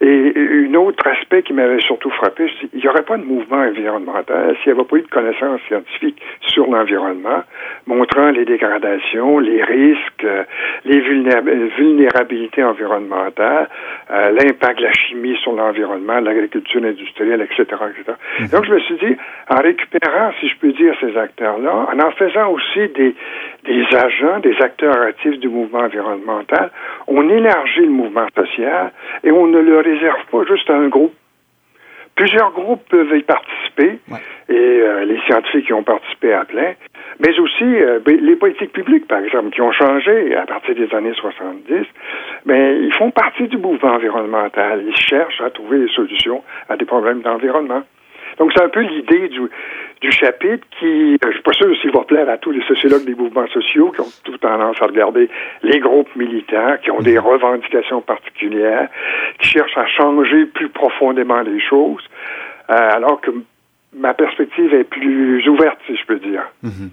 et 0.00 0.32
un 0.36 0.74
autre 0.74 1.04
aspect 1.08 1.42
qui 1.42 1.52
m'avait 1.52 1.80
surtout 1.80 2.10
frappé, 2.10 2.48
c'est 2.60 2.68
qu'il 2.68 2.80
n'y 2.80 2.88
aurait 2.88 3.02
pas 3.02 3.16
de 3.16 3.24
mouvement 3.24 3.58
environnemental 3.58 4.56
s'il 4.62 4.72
n'y 4.72 4.78
avait 4.78 4.88
pas 4.88 4.96
eu 4.96 5.02
de 5.02 5.08
connaissances 5.08 5.60
scientifiques 5.66 6.22
sur 6.40 6.70
l'environnement, 6.70 7.42
montrant 7.86 8.30
les 8.30 8.44
dégradations, 8.44 9.40
les 9.40 9.62
risques, 9.62 10.24
euh, 10.24 10.44
les 10.84 11.00
vulnérabilités 11.00 12.62
environnementales, 12.62 13.68
euh, 14.10 14.30
l'impact 14.30 14.78
de 14.78 14.84
la 14.84 14.92
chimie 15.08 15.36
sur 15.42 15.52
l'environnement, 15.52 16.20
l'agriculture 16.20 16.82
industrielle, 16.84 17.40
etc., 17.42 17.62
etc. 17.62 18.16
Mhm. 18.40 18.48
Donc, 18.48 18.64
je 18.64 18.72
me 18.72 18.80
suis 18.80 18.96
dit, 18.96 19.16
en 19.48 19.56
récupérant, 19.56 20.32
si 20.40 20.48
je 20.48 20.56
peux 20.58 20.72
dire, 20.72 20.94
ces 21.00 21.16
acteurs-là, 21.16 21.88
en 21.92 21.98
en 21.98 22.10
faisant 22.12 22.50
aussi 22.50 22.88
des, 22.94 23.14
des 23.64 23.84
agents, 23.96 24.38
des 24.40 24.56
acteurs 24.60 25.00
actifs 25.02 25.38
du 25.38 25.48
mouvement 25.48 25.80
environnemental, 25.80 26.70
on 27.06 27.28
élargit 27.28 27.80
le 27.80 27.90
mouvement 27.90 28.26
social 28.34 28.92
et 29.24 29.30
on 29.30 29.46
ne 29.46 29.58
le 29.58 29.78
réserve 29.80 30.24
pas 30.30 30.44
juste 30.44 30.68
à 30.70 30.74
un 30.74 30.88
groupe. 30.88 31.14
Plusieurs 32.18 32.50
groupes 32.50 32.82
peuvent 32.88 33.16
y 33.16 33.22
participer, 33.22 34.00
et 34.48 34.52
euh, 34.52 35.04
les 35.04 35.20
scientifiques 35.20 35.66
qui 35.66 35.72
ont 35.72 35.84
participé 35.84 36.32
à 36.32 36.44
plein, 36.44 36.74
mais 37.20 37.38
aussi 37.38 37.62
euh, 37.62 38.00
ben, 38.04 38.18
les 38.20 38.34
politiques 38.34 38.72
publiques, 38.72 39.06
par 39.06 39.20
exemple, 39.20 39.50
qui 39.50 39.60
ont 39.60 39.70
changé 39.70 40.34
à 40.34 40.44
partir 40.44 40.74
des 40.74 40.92
années 40.96 41.14
70, 41.14 41.86
mais 42.44 42.80
ils 42.80 42.92
font 42.94 43.12
partie 43.12 43.46
du 43.46 43.56
mouvement 43.56 43.92
environnemental. 43.92 44.82
Ils 44.84 44.96
cherchent 44.96 45.40
à 45.40 45.50
trouver 45.50 45.78
des 45.78 45.92
solutions 45.94 46.42
à 46.68 46.76
des 46.76 46.86
problèmes 46.86 47.22
d'environnement. 47.22 47.84
Donc, 48.38 48.52
c'est 48.54 48.62
un 48.62 48.68
peu 48.68 48.80
l'idée 48.80 49.28
du, 49.28 49.40
du 50.00 50.12
chapitre 50.12 50.66
qui, 50.78 51.14
euh, 51.14 51.18
je 51.26 51.32
suis 51.32 51.42
pas 51.42 51.52
sûr 51.52 51.76
s'il 51.80 51.90
va 51.90 52.02
plaire 52.02 52.28
à 52.28 52.38
tous 52.38 52.52
les 52.52 52.62
sociologues 52.62 53.04
des 53.04 53.14
mouvements 53.14 53.48
sociaux 53.48 53.90
qui 53.90 54.00
ont 54.00 54.12
tout 54.24 54.38
tendance 54.38 54.76
à 54.80 54.86
regarder 54.86 55.28
les 55.62 55.80
groupes 55.80 56.14
militants, 56.14 56.76
qui 56.82 56.90
ont 56.90 57.00
des 57.00 57.18
revendications 57.18 58.00
particulières, 58.00 58.88
qui 59.40 59.48
cherchent 59.48 59.76
à 59.76 59.86
changer 59.86 60.46
plus 60.46 60.68
profondément 60.68 61.40
les 61.40 61.60
choses, 61.60 62.04
euh, 62.70 62.74
alors 62.74 63.20
que 63.20 63.30
ma 63.98 64.14
perspective 64.14 64.72
est 64.74 64.84
plus 64.84 65.46
ouverte, 65.48 65.78
si 65.86 65.96
je 65.96 66.06
peux 66.06 66.18
dire. 66.18 66.42
Mhm. 66.62 66.90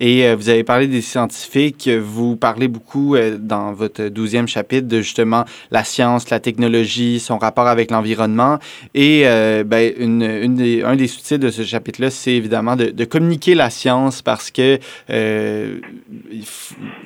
Et 0.00 0.26
euh, 0.26 0.36
vous 0.36 0.48
avez 0.48 0.64
parlé 0.64 0.86
des 0.86 1.00
scientifiques. 1.00 1.88
Vous 1.88 2.36
parlez 2.36 2.68
beaucoup 2.68 3.14
euh, 3.14 3.36
dans 3.38 3.72
votre 3.72 4.08
douzième 4.08 4.48
chapitre 4.48 4.86
de 4.88 4.98
justement 4.98 5.44
la 5.70 5.84
science, 5.84 6.30
la 6.30 6.40
technologie, 6.40 7.20
son 7.20 7.38
rapport 7.38 7.66
avec 7.66 7.90
l'environnement. 7.90 8.58
Et 8.94 9.22
euh, 9.26 9.64
ben, 9.64 9.92
un 10.00 10.96
des 10.96 11.06
sous-titres 11.06 11.44
de 11.44 11.50
ce 11.50 11.62
chapitre-là, 11.62 12.10
c'est 12.10 12.32
évidemment 12.32 12.76
de, 12.76 12.86
de, 12.86 13.04
communiquer 13.04 13.54
la 13.54 13.70
science 13.70 14.22
parce 14.22 14.50
que 14.50 14.78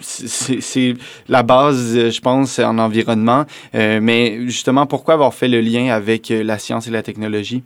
c'est 0.00 0.94
la 1.28 1.42
base, 1.42 2.10
je 2.10 2.20
pense, 2.20 2.58
en 2.58 2.78
environnement. 2.78 3.44
mais 3.72 4.46
justement, 4.46 4.86
pourquoi 4.86 5.14
avoir 5.14 5.34
fait 5.34 5.48
le 5.48 5.60
lien 5.60 5.92
avec 5.92 6.28
la 6.30 6.58
science 6.58 6.88
et 6.88 6.90
la 6.90 7.02
technologie? 7.02 7.62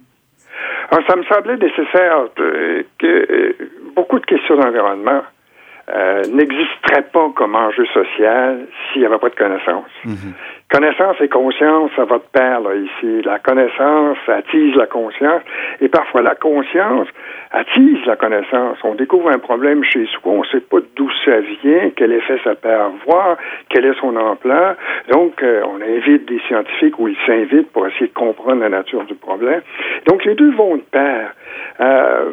Alors, 0.90 1.04
ça 1.08 1.16
me 1.16 1.24
semblait 1.24 1.56
nécessaire 1.56 2.26
que 2.36 3.06
euh, 3.06 3.52
beaucoup 3.94 4.18
de 4.18 4.26
questions 4.26 4.56
d'environnement 4.56 5.22
euh, 5.88 6.22
n'existeraient 6.32 7.08
pas 7.12 7.30
comme 7.34 7.54
enjeu 7.54 7.86
social 7.86 8.66
s'il 8.92 9.02
n'y 9.02 9.06
avait 9.06 9.18
pas 9.18 9.28
de 9.28 9.34
connaissance. 9.34 9.90
Mhm. 10.04 10.32
Connaissance 10.68 11.16
et 11.20 11.28
conscience, 11.28 11.92
ça 11.94 12.04
va 12.06 12.18
de 12.18 12.24
pair 12.32 12.60
là, 12.60 12.74
ici. 12.74 13.22
La 13.22 13.38
connaissance 13.38 14.18
attise 14.26 14.74
la 14.74 14.86
conscience 14.86 15.42
et 15.80 15.88
parfois 15.88 16.22
la 16.22 16.34
conscience 16.34 17.06
attise 17.52 18.04
la 18.04 18.16
connaissance. 18.16 18.76
On 18.82 18.96
découvre 18.96 19.30
un 19.30 19.38
problème 19.38 19.84
chez 19.84 20.06
soi, 20.06 20.32
on 20.32 20.40
ne 20.40 20.46
sait 20.46 20.60
pas 20.60 20.78
d'où 20.96 21.08
ça 21.24 21.38
vient, 21.62 21.90
quel 21.94 22.10
effet 22.10 22.40
ça 22.42 22.56
peut 22.56 22.68
avoir, 22.68 23.36
quel 23.68 23.84
est 23.84 23.98
son 24.00 24.16
ampleur. 24.16 24.74
Donc, 25.12 25.40
euh, 25.44 25.62
on 25.68 25.80
invite 25.80 26.26
des 26.26 26.40
scientifiques 26.48 26.98
ou 26.98 27.06
ils 27.06 27.18
s'invitent 27.26 27.70
pour 27.70 27.86
essayer 27.86 28.08
de 28.08 28.14
comprendre 28.14 28.60
la 28.62 28.68
nature 28.68 29.04
du 29.04 29.14
problème. 29.14 29.62
Donc, 30.06 30.24
les 30.24 30.34
deux 30.34 30.50
vont 30.50 30.76
de 30.76 30.82
pair. 30.82 31.32
Euh, 31.78 32.30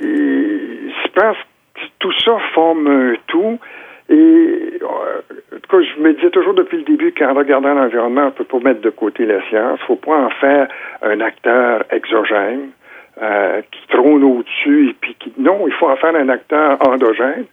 je 0.00 1.08
pense 1.14 1.36
que 1.74 1.80
tout 2.00 2.12
ça 2.24 2.36
forme 2.52 2.88
un 2.88 3.14
tout. 3.28 3.60
Et 4.08 4.78
en 4.84 5.45
tout 5.66 5.76
cas, 5.76 5.82
je 5.82 6.00
me 6.00 6.12
disais 6.14 6.30
toujours 6.30 6.54
depuis 6.54 6.78
le 6.78 6.84
début 6.84 7.12
qu'en 7.12 7.34
regardant 7.34 7.74
l'environnement, 7.74 8.22
on 8.22 8.26
ne 8.26 8.30
peut 8.30 8.44
pas 8.44 8.58
mettre 8.58 8.80
de 8.80 8.90
côté 8.90 9.26
la 9.26 9.40
science. 9.48 9.78
Il 9.80 9.82
ne 9.82 9.86
faut 9.86 9.96
pas 9.96 10.16
en 10.16 10.30
faire 10.30 10.68
un 11.02 11.20
acteur 11.20 11.84
exogène 11.90 12.70
euh, 13.22 13.62
qui 13.70 13.88
trône 13.88 14.24
au-dessus 14.24 14.90
et 14.90 14.96
puis 15.00 15.16
qui. 15.18 15.32
Non, 15.38 15.66
il 15.66 15.72
faut 15.72 15.88
en 15.88 15.96
faire 15.96 16.14
un 16.14 16.28
acteur 16.28 16.78
endogène 16.86 17.46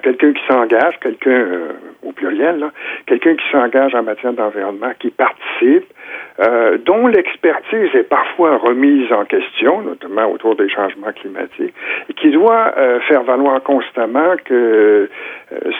quelqu'un 0.00 0.32
qui 0.32 0.42
s'engage, 0.46 0.98
quelqu'un 1.00 1.30
euh, 1.30 1.72
au 2.02 2.12
pluriel, 2.12 2.70
quelqu'un 3.06 3.34
qui 3.36 3.44
s'engage 3.50 3.94
en 3.94 4.02
matière 4.02 4.32
d'environnement, 4.32 4.92
qui 4.98 5.10
participe, 5.10 5.86
euh, 6.40 6.78
dont 6.78 7.06
l'expertise 7.06 7.94
est 7.94 8.08
parfois 8.08 8.56
remise 8.56 9.12
en 9.12 9.24
question, 9.24 9.82
notamment 9.82 10.30
autour 10.30 10.56
des 10.56 10.68
changements 10.68 11.12
climatiques, 11.12 11.74
et 12.08 12.12
qui 12.14 12.30
doit 12.30 12.74
euh, 12.76 13.00
faire 13.00 13.22
valoir 13.22 13.62
constamment 13.62 14.34
que 14.44 15.08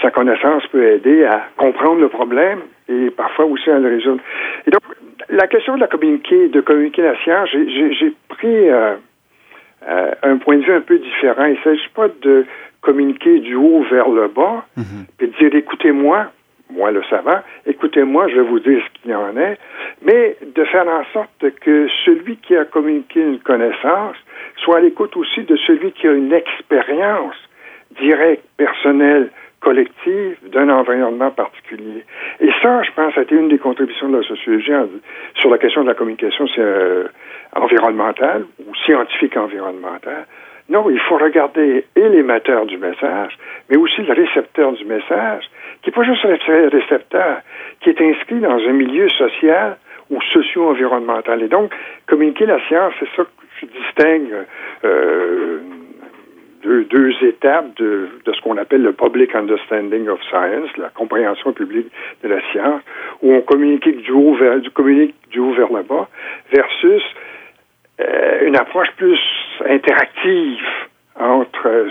sa 0.00 0.10
connaissance 0.10 0.64
peut 0.68 0.84
aider 0.84 1.24
à 1.24 1.42
comprendre 1.56 2.00
le 2.00 2.08
problème 2.08 2.60
et 2.88 3.10
parfois 3.10 3.46
aussi 3.46 3.68
à 3.70 3.78
le 3.78 3.88
résoudre. 3.96 4.22
Et 4.66 4.70
donc, 4.70 4.82
la 5.28 5.46
question 5.46 5.74
de 5.74 5.80
la 5.80 5.88
communiquer, 5.88 6.48
de 6.48 6.60
communiquer 6.60 7.02
la 7.02 7.16
science, 7.22 7.48
j'ai 7.50 8.12
pris 8.28 8.68
un 8.70 10.36
point 10.36 10.58
de 10.58 10.64
vue 10.64 10.72
un 10.72 10.82
peu 10.82 10.98
différent. 10.98 11.46
Il 11.46 11.54
ne 11.54 11.64
s'agit 11.64 11.88
pas 11.94 12.08
de 12.22 12.44
communiquer 12.84 13.40
du 13.40 13.56
haut 13.56 13.82
vers 13.90 14.08
le 14.08 14.28
bas, 14.28 14.64
mhm. 14.76 15.06
puis 15.16 15.32
dire 15.40 15.54
écoutez-moi, 15.54 16.26
moi 16.70 16.90
le 16.90 17.02
savant, 17.04 17.40
écoutez-moi, 17.66 18.28
je 18.28 18.36
vais 18.36 18.48
vous 18.48 18.60
dire 18.60 18.82
ce 18.82 19.00
qu'il 19.00 19.10
y 19.10 19.14
en 19.14 19.36
est, 19.36 19.58
mais 20.02 20.36
de 20.54 20.64
faire 20.64 20.88
en 20.88 21.04
sorte 21.12 21.50
que 21.60 21.88
celui 22.04 22.36
qui 22.38 22.56
a 22.56 22.64
communiqué 22.64 23.20
une 23.20 23.40
connaissance 23.40 24.16
soit 24.56 24.78
à 24.78 24.80
l'écoute 24.80 25.16
aussi 25.16 25.42
de 25.42 25.56
celui 25.56 25.92
qui 25.92 26.08
a 26.08 26.12
une 26.12 26.32
expérience 26.32 27.36
directe, 28.00 28.44
personnelle, 28.56 29.30
collective 29.64 30.36
d'un 30.52 30.68
environnement 30.68 31.30
particulier. 31.30 32.04
Et 32.40 32.50
ça, 32.62 32.82
je 32.82 32.90
pense, 32.94 33.16
a 33.16 33.22
été 33.22 33.34
une 33.34 33.48
des 33.48 33.58
contributions 33.58 34.10
de 34.10 34.18
la 34.18 34.22
sociologie 34.22 34.72
sur 35.36 35.50
la 35.50 35.58
question 35.58 35.82
de 35.82 35.88
la 35.88 35.94
communication 35.94 36.44
euh, 36.58 37.08
environnementale 37.56 38.44
ou 38.60 38.74
scientifique 38.84 39.36
environnementale. 39.36 40.26
Non, 40.68 40.88
il 40.90 41.00
faut 41.00 41.16
regarder 41.16 41.84
et 41.96 42.08
l'émetteur 42.08 42.66
du 42.66 42.78
message, 42.78 43.36
mais 43.70 43.76
aussi 43.76 44.02
le 44.02 44.12
récepteur 44.12 44.72
du 44.72 44.84
message, 44.84 45.44
qui 45.84 45.90
n'est 45.90 45.94
pas 45.94 46.02
juste 46.02 46.24
récepteur, 46.24 47.42
qui 47.80 47.90
est 47.90 48.00
inscrit 48.00 48.40
dans 48.40 48.56
un 48.56 48.72
milieu 48.72 49.08
social 49.10 49.76
ou 50.10 50.20
socio-environnemental. 50.32 51.42
Et 51.42 51.48
donc, 51.48 51.72
communiquer 52.06 52.46
la 52.46 52.58
science, 52.66 52.94
c'est 52.98 53.08
ça 53.14 53.24
que 53.24 53.30
je 53.60 53.66
distingue 53.66 54.46
euh, 54.84 55.58
deux, 56.64 57.12
étapes 57.22 57.76
de, 57.76 58.08
ce 58.26 58.40
qu'on 58.40 58.56
appelle 58.56 58.82
le 58.82 58.94
public 58.94 59.34
understanding 59.34 60.08
of 60.08 60.20
science, 60.30 60.74
la 60.78 60.88
compréhension 60.88 61.52
publique 61.52 61.88
de 62.22 62.28
la 62.28 62.40
science, 62.50 62.80
où 63.22 63.34
on 63.34 63.42
communique 63.42 63.86
du 63.86 64.12
haut 64.12 64.34
vers, 64.34 64.60
du, 64.60 64.70
communique 64.70 65.14
du 65.30 65.40
haut 65.40 65.52
vers 65.52 65.70
le 65.70 65.82
bas, 65.82 66.08
versus 66.50 67.02
euh, 68.00 68.46
une 68.46 68.56
approche 68.56 68.88
plus 68.96 69.20
interactive 69.68 70.64
entre 71.20 71.88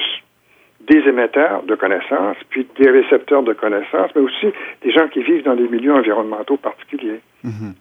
des 0.88 1.00
émetteurs 1.08 1.64
de 1.64 1.76
connaissances, 1.76 2.38
puis 2.50 2.68
des 2.78 2.90
récepteurs 2.90 3.44
de 3.44 3.54
connaissances, 3.54 4.12
mais 4.16 4.22
aussi 4.22 4.48
des 4.84 4.92
gens 4.92 5.08
qui 5.08 5.24
vivent 5.24 5.44
dans 5.44 5.56
des 5.56 5.68
milieux 5.68 5.94
environnementaux 5.94 6.58
particuliers. 6.58 7.22
Mm-hmm. 7.46 7.74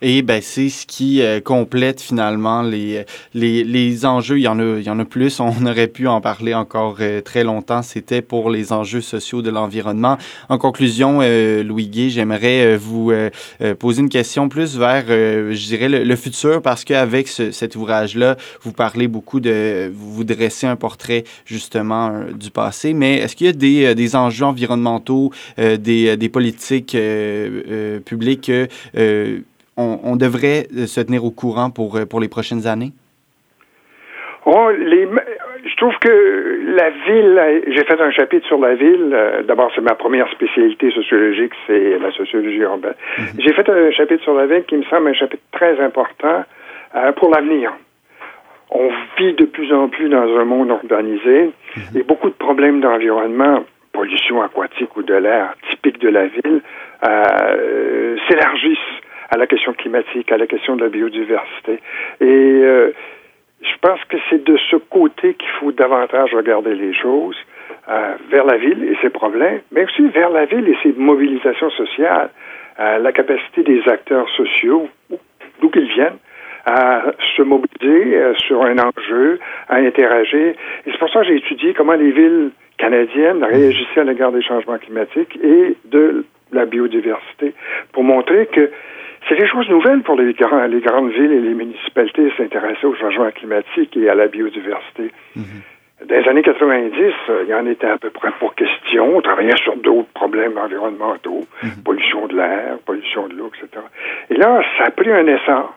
Et 0.00 0.22
ben, 0.22 0.40
c'est 0.40 0.68
ce 0.68 0.86
qui 0.86 1.22
euh, 1.22 1.40
complète 1.40 2.00
finalement 2.00 2.62
les, 2.62 3.04
les, 3.34 3.64
les, 3.64 4.06
enjeux. 4.06 4.38
Il 4.38 4.42
y, 4.42 4.48
en 4.48 4.60
a, 4.60 4.78
il 4.78 4.84
y 4.84 4.90
en 4.90 4.98
a 5.00 5.04
plus, 5.04 5.40
on 5.40 5.66
aurait 5.66 5.88
pu 5.88 6.06
en 6.06 6.20
parler 6.20 6.54
encore 6.54 6.98
euh, 7.00 7.20
très 7.20 7.42
longtemps. 7.42 7.82
C'était 7.82 8.22
pour 8.22 8.50
les 8.50 8.72
enjeux 8.72 9.00
sociaux 9.00 9.42
de 9.42 9.50
l'environnement. 9.50 10.16
En 10.48 10.58
conclusion, 10.58 11.18
euh, 11.22 11.64
Louis 11.64 11.88
Guy, 11.88 12.10
j'aimerais 12.10 12.76
vous 12.76 13.12
poser 13.78 14.00
une 14.00 14.08
question 14.08 14.48
plus 14.48 14.76
vers, 14.76 15.06
je 15.06 15.66
dirais, 15.66 15.88
le, 15.88 16.16
futur, 16.16 16.62
parce 16.62 16.84
qu'avec 16.84 17.28
cet 17.28 17.76
ouvrage-là, 17.76 18.36
vous 18.62 18.72
parlez 18.72 19.08
beaucoup 19.08 19.40
de, 19.40 19.90
vous 19.94 20.24
dressez 20.24 20.66
un 20.66 20.76
portrait 20.76 21.24
justement 21.44 22.24
du 22.32 22.50
passé, 22.50 22.92
mais 22.92 23.16
est-ce 23.18 23.36
qu'il 23.36 23.46
y 23.46 23.50
a 23.50 23.52
des, 23.52 23.94
des 23.94 24.16
enjeux 24.16 24.44
environnementaux, 24.44 25.32
des, 25.56 26.16
des 26.16 26.28
politiques 26.28 26.96
publiques 28.04 28.50
on, 29.78 30.16
devrait 30.16 30.66
euh, 30.76 30.86
se 30.86 31.00
tenir 31.00 31.24
au 31.24 31.30
courant 31.30 31.70
pour, 31.70 31.96
euh, 31.96 32.04
pour 32.04 32.20
les 32.20 32.28
prochaines 32.28 32.66
années? 32.66 32.92
Oh, 34.44 34.70
les, 34.70 35.06
je 35.64 35.76
trouve 35.76 35.94
que 36.00 36.74
la 36.76 36.90
ville, 36.90 37.62
j'ai 37.68 37.84
fait 37.84 38.00
un 38.00 38.10
chapitre 38.10 38.46
sur 38.46 38.58
la 38.58 38.74
ville. 38.74 39.10
Euh, 39.12 39.42
d'abord, 39.42 39.70
c'est 39.74 39.80
ma 39.80 39.94
première 39.94 40.30
spécialité 40.32 40.90
sociologique, 40.90 41.52
c'est 41.66 41.98
la 41.98 42.10
sociologie 42.12 42.58
urbaine. 42.58 42.94
Mhm. 43.18 43.24
J'ai 43.38 43.52
fait 43.52 43.68
un 43.68 43.90
chapitre 43.92 44.22
sur 44.24 44.34
la 44.34 44.46
ville 44.46 44.64
qui 44.64 44.76
me 44.76 44.84
semble 44.84 45.08
un 45.08 45.14
chapitre 45.14 45.42
très 45.52 45.78
important 45.80 46.44
pour 47.16 47.30
l'avenir. 47.30 47.72
On 48.70 48.90
vit 49.18 49.34
de 49.34 49.44
plus 49.44 49.72
en 49.72 49.88
plus 49.88 50.08
dans 50.08 50.38
un 50.38 50.44
monde 50.44 50.70
organisé 50.70 51.50
mhm. 51.76 52.00
et 52.00 52.02
beaucoup 52.02 52.30
de 52.30 52.34
problèmes 52.34 52.80
d'environnement, 52.80 53.64
pollution 53.92 54.42
aquatique 54.42 54.96
ou 54.96 55.02
de 55.02 55.14
l'air 55.14 55.54
typique 55.70 56.00
de 56.00 56.08
la 56.08 56.26
ville, 56.26 56.62
s'élargissent 58.28 58.97
à 59.28 59.36
la 59.36 59.46
question 59.46 59.72
climatique, 59.72 60.32
à 60.32 60.36
la 60.36 60.46
question 60.46 60.76
de 60.76 60.84
la 60.84 60.88
biodiversité. 60.88 61.80
Et 62.20 62.24
euh, 62.24 62.92
je 63.62 63.76
pense 63.80 64.02
que 64.08 64.16
c'est 64.30 64.42
de 64.44 64.56
ce 64.70 64.76
côté 64.76 65.34
qu'il 65.34 65.50
faut 65.60 65.72
davantage 65.72 66.34
regarder 66.34 66.74
les 66.74 66.94
choses, 66.94 67.36
euh, 67.88 68.14
vers 68.30 68.44
la 68.44 68.56
ville 68.56 68.84
et 68.84 68.96
ses 69.02 69.10
problèmes, 69.10 69.60
mais 69.72 69.84
aussi 69.84 70.08
vers 70.08 70.30
la 70.30 70.44
ville 70.46 70.68
et 70.68 70.76
ses 70.82 70.92
mobilisations 70.92 71.70
sociales, 71.70 72.30
euh, 72.80 72.98
la 72.98 73.12
capacité 73.12 73.62
des 73.62 73.82
acteurs 73.88 74.28
sociaux, 74.30 74.88
d'où 75.60 75.70
qu'ils 75.70 75.90
viennent, 75.92 76.18
à 76.64 77.12
se 77.36 77.42
mobiliser 77.42 78.34
sur 78.46 78.62
un 78.62 78.76
enjeu, 78.78 79.40
à 79.68 79.76
interagir. 79.76 80.48
Et 80.48 80.90
c'est 80.90 80.98
pour 80.98 81.10
ça 81.10 81.20
que 81.20 81.28
j'ai 81.28 81.36
étudié 81.36 81.72
comment 81.72 81.94
les 81.94 82.10
villes 82.10 82.50
canadiennes 82.76 83.42
réagissaient 83.42 84.00
à 84.00 84.04
l'égard 84.04 84.32
des 84.32 84.42
changements 84.42 84.76
climatiques 84.76 85.38
et 85.42 85.76
de 85.86 86.26
la 86.52 86.66
biodiversité, 86.66 87.54
pour 87.92 88.04
montrer 88.04 88.46
que 88.46 88.70
c'est 89.28 89.36
des 89.36 89.46
choses 89.46 89.68
nouvelles 89.68 90.02
pour 90.02 90.16
les, 90.16 90.26
les 90.26 90.80
grandes 90.80 91.10
villes 91.10 91.32
et 91.32 91.40
les 91.40 91.54
municipalités 91.54 92.32
s'intéresser 92.36 92.86
au 92.86 92.94
changement 92.94 93.30
climatique 93.30 93.96
et 93.96 94.08
à 94.08 94.14
la 94.14 94.26
biodiversité. 94.26 95.12
Mm-hmm. 95.36 96.06
Dans 96.06 96.14
les 96.14 96.28
années 96.28 96.42
90, 96.42 96.94
euh, 97.28 97.44
il 97.44 97.50
y 97.50 97.54
en 97.54 97.66
était 97.66 97.88
à 97.88 97.98
peu 97.98 98.10
près 98.10 98.30
pour 98.38 98.54
question. 98.54 99.16
On 99.16 99.20
travaillait 99.20 99.56
sur 99.56 99.76
d'autres 99.76 100.08
problèmes 100.14 100.56
environnementaux, 100.56 101.44
mm-hmm. 101.62 101.82
pollution 101.84 102.26
de 102.28 102.36
l'air, 102.36 102.78
pollution 102.86 103.26
de 103.28 103.34
l'eau, 103.34 103.48
etc. 103.48 103.82
Et 104.30 104.36
là, 104.36 104.62
ça 104.78 104.84
a 104.84 104.90
pris 104.90 105.10
un 105.10 105.26
essor 105.26 105.74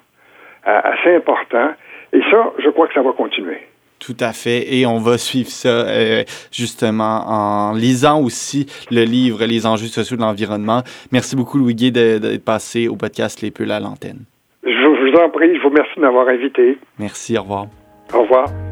euh, 0.67 0.79
assez 0.83 1.15
important. 1.15 1.71
Et 2.13 2.21
ça, 2.29 2.53
je 2.59 2.69
crois 2.69 2.87
que 2.87 2.93
ça 2.93 3.01
va 3.01 3.13
continuer. 3.13 3.61
Tout 4.01 4.17
à 4.19 4.33
fait. 4.33 4.73
Et 4.75 4.87
on 4.87 4.97
va 4.97 5.17
suivre 5.19 5.49
ça 5.49 5.69
euh, 5.69 6.23
justement 6.51 7.21
en 7.27 7.73
lisant 7.73 8.19
aussi 8.19 8.65
le 8.89 9.03
livre 9.03 9.45
Les 9.45 9.67
enjeux 9.67 9.87
sociaux 9.87 10.17
de 10.17 10.21
l'environnement. 10.21 10.81
Merci 11.11 11.35
beaucoup, 11.35 11.59
Louis 11.59 11.75
Guy, 11.75 11.91
d'être 11.91 12.43
passé 12.43 12.87
au 12.87 12.95
podcast 12.95 13.41
Les 13.41 13.51
Peuls 13.51 13.71
à 13.71 13.79
l'antenne. 13.79 14.21
Je 14.63 14.69
vous 14.69 15.19
en 15.19 15.29
prie. 15.29 15.55
Je 15.55 15.61
vous 15.61 15.69
remercie 15.69 15.95
de 15.95 16.01
m'avoir 16.01 16.27
invité. 16.27 16.77
Merci. 16.97 17.37
Au 17.37 17.43
revoir. 17.43 17.67
Au 18.13 18.23
revoir. 18.23 18.70